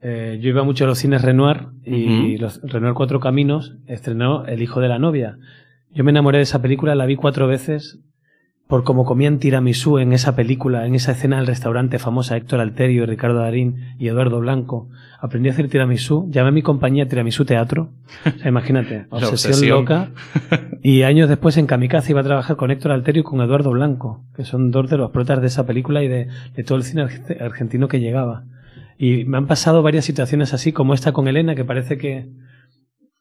[0.00, 4.62] eh, yo iba mucho a los cines Renoir y los Renoir Cuatro Caminos estrenó El
[4.62, 5.36] hijo de la novia.
[5.90, 7.98] Yo me enamoré de esa película, la vi cuatro veces
[8.68, 13.06] por cómo comían tiramisú en esa película, en esa escena del restaurante famosa Héctor Alterio,
[13.06, 14.90] Ricardo Darín y Eduardo Blanco.
[15.18, 17.90] Aprendí a hacer tiramisú, llamé a mi compañía Tiramisú Teatro.
[18.26, 20.10] O sea, imagínate, obsesión, loca.
[20.82, 24.22] Y años después en Kamikaze iba a trabajar con Héctor Alterio y con Eduardo Blanco,
[24.36, 27.08] que son dos de los protas de esa película y de, de todo el cine
[27.40, 28.44] argentino que llegaba.
[28.98, 32.28] Y me han pasado varias situaciones así, como esta con Elena, que parece que...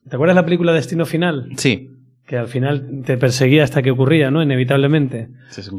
[0.08, 1.50] ¿Te acuerdas la película Destino Final?
[1.56, 1.97] Sí
[2.28, 4.44] que al final te perseguía hasta que ocurría, ¿no?
[4.44, 5.30] Inevitablemente.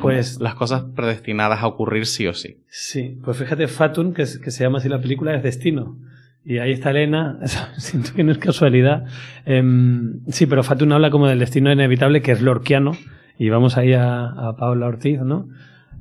[0.00, 2.62] pues las cosas predestinadas a ocurrir sí o sí.
[2.68, 5.98] Sí, pues fíjate, Fatun, que, que se llama así la película, es Destino.
[6.46, 7.38] Y ahí está Elena,
[7.76, 9.04] siento que no es casualidad.
[9.44, 12.92] Em, sí, pero Fatun habla como del destino inevitable, que es lorquiano,
[13.38, 15.50] y vamos ahí a, a Paula Ortiz, ¿no?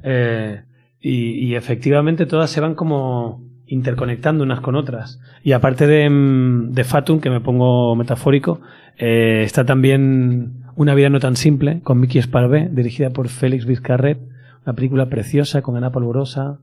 [0.04, 0.62] Eh,
[1.02, 5.20] y, y efectivamente todas se van como interconectando unas con otras.
[5.44, 8.62] Y aparte de, mm, Fatum, que me pongo metafórico,
[8.98, 14.20] eh, está también Una vida no tan simple, con Mickey Sparvé, dirigida por Félix Vizcarret,
[14.64, 16.60] una película preciosa con Ana Polvorosa,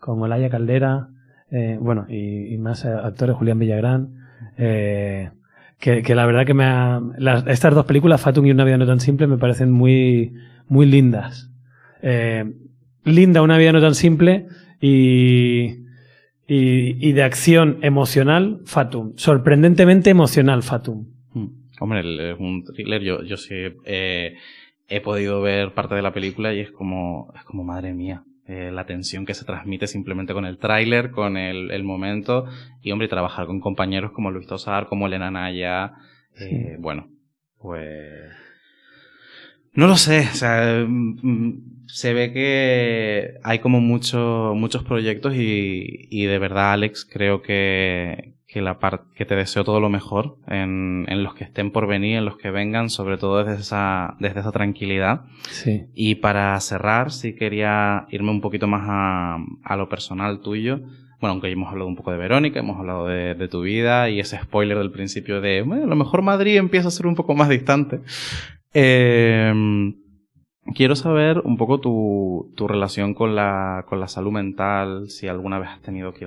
[0.00, 1.10] con Olaya Caldera,
[1.52, 4.08] eh, bueno, y, más actores, Julián Villagrán,
[4.58, 5.30] eh,
[5.78, 7.00] que, la verdad que me ha,
[7.46, 10.34] estas dos películas, Fatum y Una vida no tan simple, me parecen muy,
[10.66, 11.52] muy lindas.
[13.04, 14.48] linda Una vida no tan simple
[14.80, 15.83] y
[16.46, 19.12] y, de acción emocional, Fatum.
[19.16, 21.06] Sorprendentemente emocional, Fatum.
[21.32, 21.46] Hmm.
[21.80, 23.02] Hombre, es un thriller.
[23.02, 24.36] Yo, yo sí eh,
[24.88, 28.24] he podido ver parte de la película y es como, es como madre mía.
[28.46, 32.44] Eh, la tensión que se transmite simplemente con el tráiler, con el, el, momento,
[32.82, 35.92] y hombre, trabajar con compañeros como Luis Tosar, como Elena Naya,
[36.38, 37.08] eh, bueno,
[37.58, 38.32] pues
[39.72, 45.34] no lo sé, o sea, mm, mm, se ve que hay como mucho, muchos proyectos
[45.34, 48.78] y, y de verdad, Alex, creo que, que, la
[49.14, 52.36] que te deseo todo lo mejor en, en, los que estén por venir, en los
[52.36, 55.22] que vengan, sobre todo desde esa, desde esa tranquilidad.
[55.50, 55.86] Sí.
[55.94, 60.80] Y para cerrar, sí quería irme un poquito más a, a lo personal tuyo.
[61.20, 64.10] Bueno, aunque ya hemos hablado un poco de Verónica, hemos hablado de, de tu vida
[64.10, 67.14] y ese spoiler del principio de, bueno, a lo mejor Madrid empieza a ser un
[67.14, 68.00] poco más distante.
[68.74, 69.94] Eh,
[70.74, 75.58] Quiero saber un poco tu, tu relación con la, con la salud mental, si alguna
[75.58, 76.24] vez has tenido que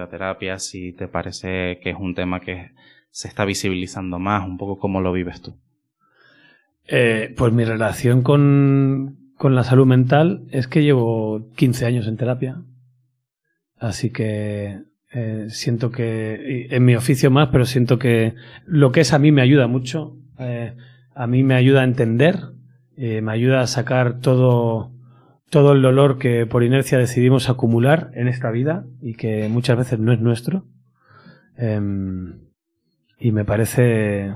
[0.59, 2.71] si te parece que es un tema que
[3.09, 5.55] se está visibilizando más, un poco cómo lo vives tú.
[6.87, 12.17] Eh, pues mi relación con, con la salud mental es que llevo 15 años en
[12.17, 12.61] terapia.
[13.79, 14.81] Así que
[15.13, 18.35] eh, siento que, en mi oficio más, pero siento que
[18.65, 20.15] lo que es a mí me ayuda mucho.
[20.37, 20.75] Eh,
[21.15, 22.39] a mí me ayuda a entender
[22.97, 24.91] eh, me ayuda a sacar todo,
[25.51, 29.99] todo el dolor que por inercia decidimos acumular en esta vida y que muchas veces
[29.99, 30.65] no es nuestro.
[31.57, 32.39] Em,
[33.19, 34.35] y me parece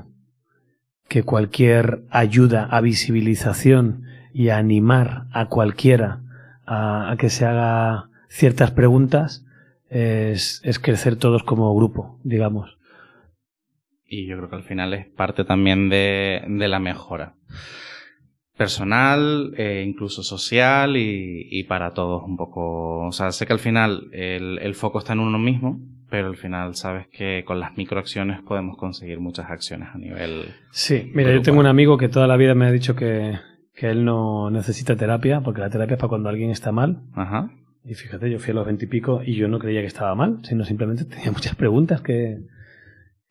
[1.08, 6.22] que cualquier ayuda a visibilización y a animar a cualquiera
[6.66, 9.44] a, a que se haga ciertas preguntas
[9.90, 12.78] es, es, crecer todos como grupo, digamos.
[14.06, 17.36] Y yo creo que al final es parte también de, de la mejora
[18.62, 23.08] personal, eh, incluso social y, y, para todos un poco.
[23.08, 25.80] O sea, sé que al final el, el, foco está en uno mismo,
[26.12, 30.54] pero al final sabes que con las microacciones podemos conseguir muchas acciones a nivel.
[30.70, 31.34] Sí, mira, grupal.
[31.34, 33.40] yo tengo un amigo que toda la vida me ha dicho que,
[33.74, 37.02] que él no necesita terapia, porque la terapia es para cuando alguien está mal.
[37.16, 37.50] Ajá.
[37.84, 40.38] Y fíjate, yo fui a los veintipico y, y yo no creía que estaba mal,
[40.44, 42.42] sino simplemente tenía muchas preguntas que,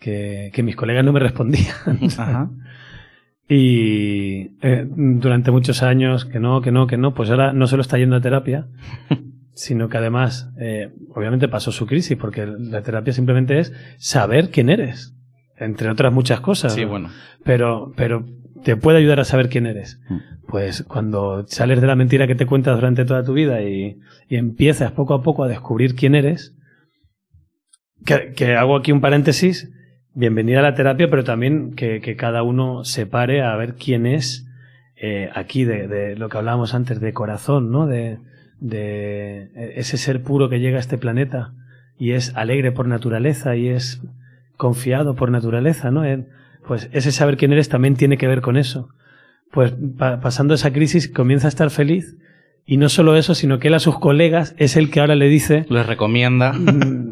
[0.01, 1.77] que, que mis colegas no me respondían.
[2.19, 2.51] Ajá.
[3.53, 7.83] Y eh, durante muchos años, que no, que no, que no, pues ahora no solo
[7.83, 8.69] está yendo a terapia,
[9.55, 14.71] sino que además, eh, obviamente pasó su crisis, porque la terapia simplemente es saber quién
[14.71, 15.17] eres,
[15.57, 16.75] entre otras muchas cosas.
[16.75, 16.91] Sí, ¿no?
[16.91, 17.11] bueno.
[17.43, 18.25] Pero, pero
[18.63, 20.01] te puede ayudar a saber quién eres.
[20.47, 23.99] Pues cuando sales de la mentira que te cuentas durante toda tu vida y,
[24.29, 26.55] y empiezas poco a poco a descubrir quién eres,
[28.07, 29.73] que, que hago aquí un paréntesis,
[30.15, 34.47] bienvenida a la terapia, pero también que, cada uno se pare a ver quién es
[34.97, 37.87] eh, aquí, de, de, lo que hablábamos antes, de corazón, ¿no?
[37.87, 38.19] De,
[38.63, 41.55] ese ser puro que llega a este planeta
[41.99, 44.03] y es alegre por naturaleza y es
[44.59, 46.03] confiado por naturaleza, ¿no?
[46.67, 48.91] Pues ese saber quién eres también tiene que ver con eso.
[49.51, 52.17] Pues pa pasando esa crisis comienza a estar feliz
[52.65, 55.29] y no solo eso, sino que él a sus colegas es el que ahora le
[55.29, 55.67] dice...
[55.69, 56.55] Les recomienda.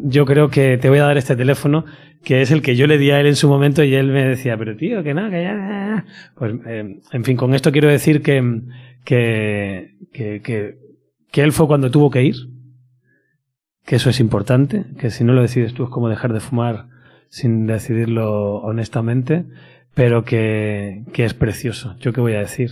[0.04, 1.84] Yo creo que te voy a dar este teléfono,
[2.22, 4.24] que es el que yo le di a él en su momento y él me
[4.24, 6.04] decía, pero tío, que nada, que ya...
[6.36, 8.62] Pues, eh, en fin, con esto quiero decir que,
[9.04, 10.78] que, que, que,
[11.30, 12.36] que él fue cuando tuvo que ir,
[13.84, 16.86] que eso es importante, que si no lo decides tú es como dejar de fumar
[17.30, 19.46] sin decidirlo honestamente,
[19.94, 21.96] pero que, que es precioso.
[21.98, 22.70] ¿Yo qué voy a decir?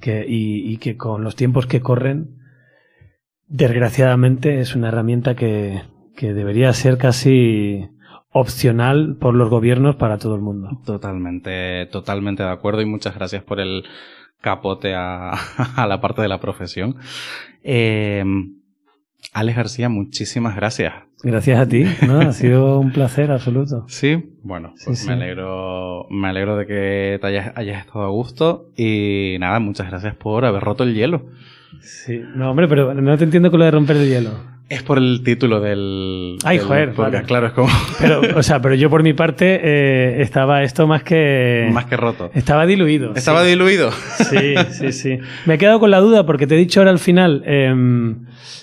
[0.00, 2.38] Que, y, y, que con los tiempos que corren,
[3.46, 5.82] desgraciadamente es una herramienta que,
[6.16, 7.88] que debería ser casi
[8.30, 10.80] opcional por los gobiernos para todo el mundo.
[10.84, 13.84] Totalmente, totalmente de acuerdo y muchas gracias por el
[14.40, 15.30] capote a,
[15.76, 16.96] a la parte de la profesión.
[17.62, 18.24] Eh,
[19.32, 21.07] Alex García, muchísimas gracias.
[21.22, 22.20] Gracias a ti, ¿no?
[22.20, 23.84] Ha sido un placer absoluto.
[23.88, 28.08] Sí, bueno, pues sí, me alegro, me alegro de que te hayas, hayas, estado a
[28.08, 31.26] gusto y nada, muchas gracias por haber roto el hielo.
[31.80, 34.57] Sí, no, hombre, pero no te entiendo con lo de romper el hielo.
[34.68, 36.36] Es por el título del.
[36.44, 36.88] Ay, del joder.
[36.92, 37.26] Podcast, vale.
[37.26, 37.68] claro, es como.
[38.00, 41.70] Pero, o sea, pero yo por mi parte eh, estaba esto más que.
[41.72, 42.30] Más que roto.
[42.34, 43.14] Estaba diluido.
[43.14, 43.48] ¿Estaba sí.
[43.48, 43.90] diluido?
[43.92, 45.18] Sí, sí, sí.
[45.46, 47.74] Me he quedado con la duda porque te he dicho ahora al final eh,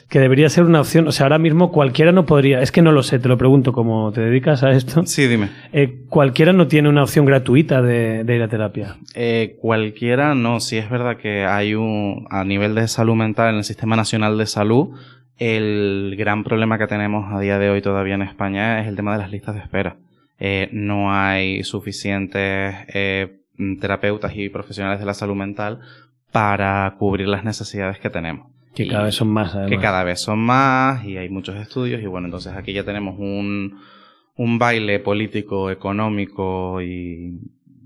[0.08, 1.08] que debería ser una opción.
[1.08, 2.62] O sea, ahora mismo cualquiera no podría.
[2.62, 5.08] Es que no lo sé, te lo pregunto, como te dedicas a esto.
[5.08, 5.50] Sí, dime.
[5.74, 8.98] Eh, cualquiera no tiene una opción gratuita de, de ir a terapia.
[9.16, 10.60] Eh, cualquiera no.
[10.60, 12.28] Sí, es verdad que hay un.
[12.30, 14.90] A nivel de salud mental en el Sistema Nacional de Salud
[15.38, 19.14] el gran problema que tenemos a día de hoy todavía en España es el tema
[19.14, 19.98] de las listas de espera.
[20.40, 23.40] Eh, no hay suficientes eh,
[23.80, 25.80] terapeutas y profesionales de la salud mental
[26.32, 28.48] para cubrir las necesidades que tenemos.
[28.74, 29.70] Que cada vez son más, además.
[29.70, 33.18] Que cada vez son más y hay muchos estudios y bueno, entonces aquí ya tenemos
[33.18, 33.80] un,
[34.36, 37.40] un baile político, económico y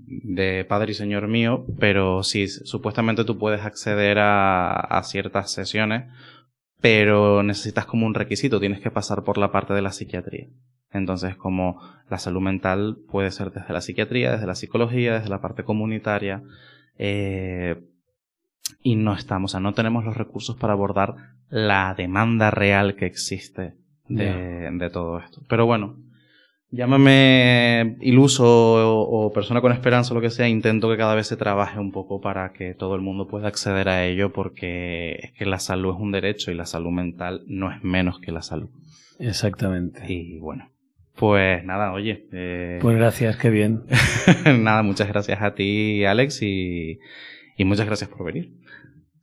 [0.08, 6.06] de padre y señor mío, pero sí, supuestamente tú puedes acceder a, a ciertas sesiones
[6.80, 10.48] pero necesitas como un requisito, tienes que pasar por la parte de la psiquiatría.
[10.92, 15.40] Entonces, como la salud mental puede ser desde la psiquiatría, desde la psicología, desde la
[15.40, 16.42] parte comunitaria,
[16.98, 17.82] eh,
[18.82, 21.14] y no estamos, o sea, no tenemos los recursos para abordar
[21.48, 23.74] la demanda real que existe
[24.08, 24.70] de, yeah.
[24.70, 25.42] de todo esto.
[25.48, 25.96] Pero bueno,
[26.72, 31.36] Llámame iluso o, persona con esperanza o lo que sea, intento que cada vez se
[31.36, 35.46] trabaje un poco para que todo el mundo pueda acceder a ello porque es que
[35.46, 38.68] la salud es un derecho y la salud mental no es menos que la salud.
[39.18, 40.04] Exactamente.
[40.06, 40.70] Y bueno,
[41.16, 42.28] pues nada, oye.
[42.32, 42.78] Eh...
[42.80, 43.82] Pues gracias, qué bien.
[44.60, 47.00] nada, muchas gracias a ti, Alex, y,
[47.56, 48.54] y muchas gracias por venir.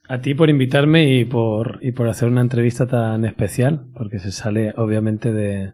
[0.10, 4.32] A ti por invitarme y por, y por hacer una entrevista tan especial, porque se
[4.32, 5.74] sale obviamente de,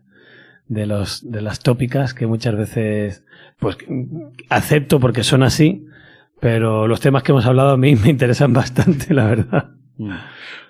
[0.67, 3.25] de, los, de las tópicas que muchas veces
[3.59, 3.77] pues
[4.49, 5.85] acepto porque son así,
[6.39, 9.71] pero los temas que hemos hablado a mí me interesan bastante, la verdad.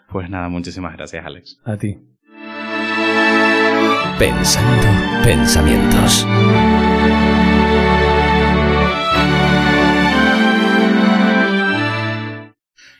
[0.09, 1.59] Pues nada, muchísimas gracias, Alex.
[1.65, 1.97] A ti.
[4.19, 4.87] Pensando
[5.23, 6.27] pensamientos.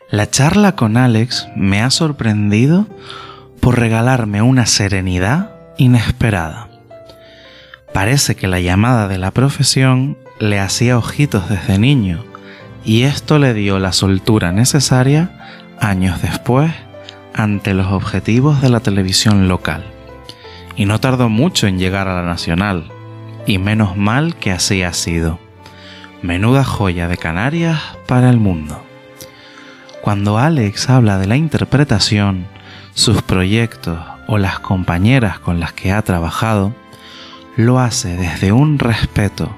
[0.10, 2.88] La charla con Alex me ha sorprendido
[3.60, 6.73] por regalarme una serenidad inesperada.
[7.94, 12.26] Parece que la llamada de la profesión le hacía ojitos desde niño
[12.86, 15.32] y esto le dio la soltura necesaria
[15.80, 16.72] años después
[17.34, 19.86] ante los objetivos de la televisión local.
[20.76, 22.92] Y no tardó mucho en llegar a la nacional,
[23.46, 25.40] y menos mal que así ha sido.
[26.22, 28.84] Menuda joya de Canarias para el mundo.
[30.02, 32.46] Cuando Alex habla de la interpretación,
[32.94, 36.74] sus proyectos o las compañeras con las que ha trabajado,
[37.56, 39.56] lo hace desde un respeto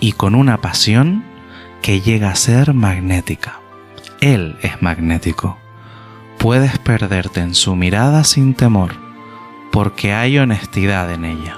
[0.00, 1.24] y con una pasión
[1.82, 3.60] que llega a ser magnética.
[4.20, 5.58] Él es magnético.
[6.38, 8.94] Puedes perderte en su mirada sin temor,
[9.70, 11.56] porque hay honestidad en ella.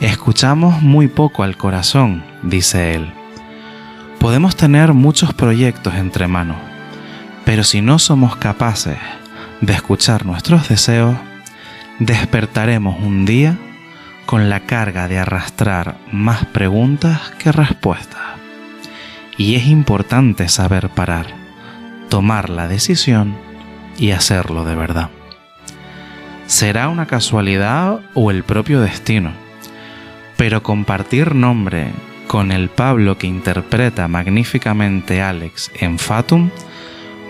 [0.00, 3.12] Escuchamos muy poco al corazón, dice él.
[4.18, 6.58] Podemos tener muchos proyectos entre manos,
[7.44, 8.98] pero si no somos capaces
[9.60, 11.16] de escuchar nuestros deseos,
[11.98, 13.56] despertaremos un día
[14.26, 18.20] con la carga de arrastrar más preguntas que respuestas.
[19.36, 21.26] Y es importante saber parar,
[22.08, 23.36] tomar la decisión
[23.98, 25.10] y hacerlo de verdad.
[26.46, 29.32] Será una casualidad o el propio destino,
[30.36, 31.92] pero compartir nombre
[32.26, 36.50] con el Pablo que interpreta magníficamente Alex en Fatum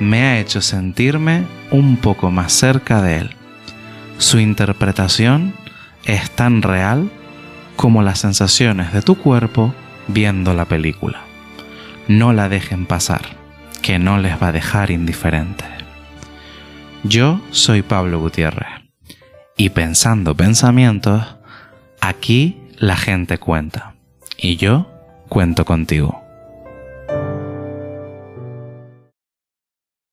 [0.00, 3.30] me ha hecho sentirme un poco más cerca de él.
[4.18, 5.54] Su interpretación
[6.04, 7.10] es tan real
[7.76, 9.74] como las sensaciones de tu cuerpo
[10.08, 11.22] viendo la película.
[12.08, 13.22] No la dejen pasar,
[13.82, 15.68] que no les va a dejar indiferentes.
[17.04, 18.68] Yo soy Pablo Gutiérrez
[19.56, 21.36] y pensando pensamientos,
[22.00, 23.94] aquí la gente cuenta
[24.36, 24.90] y yo
[25.28, 26.21] cuento contigo.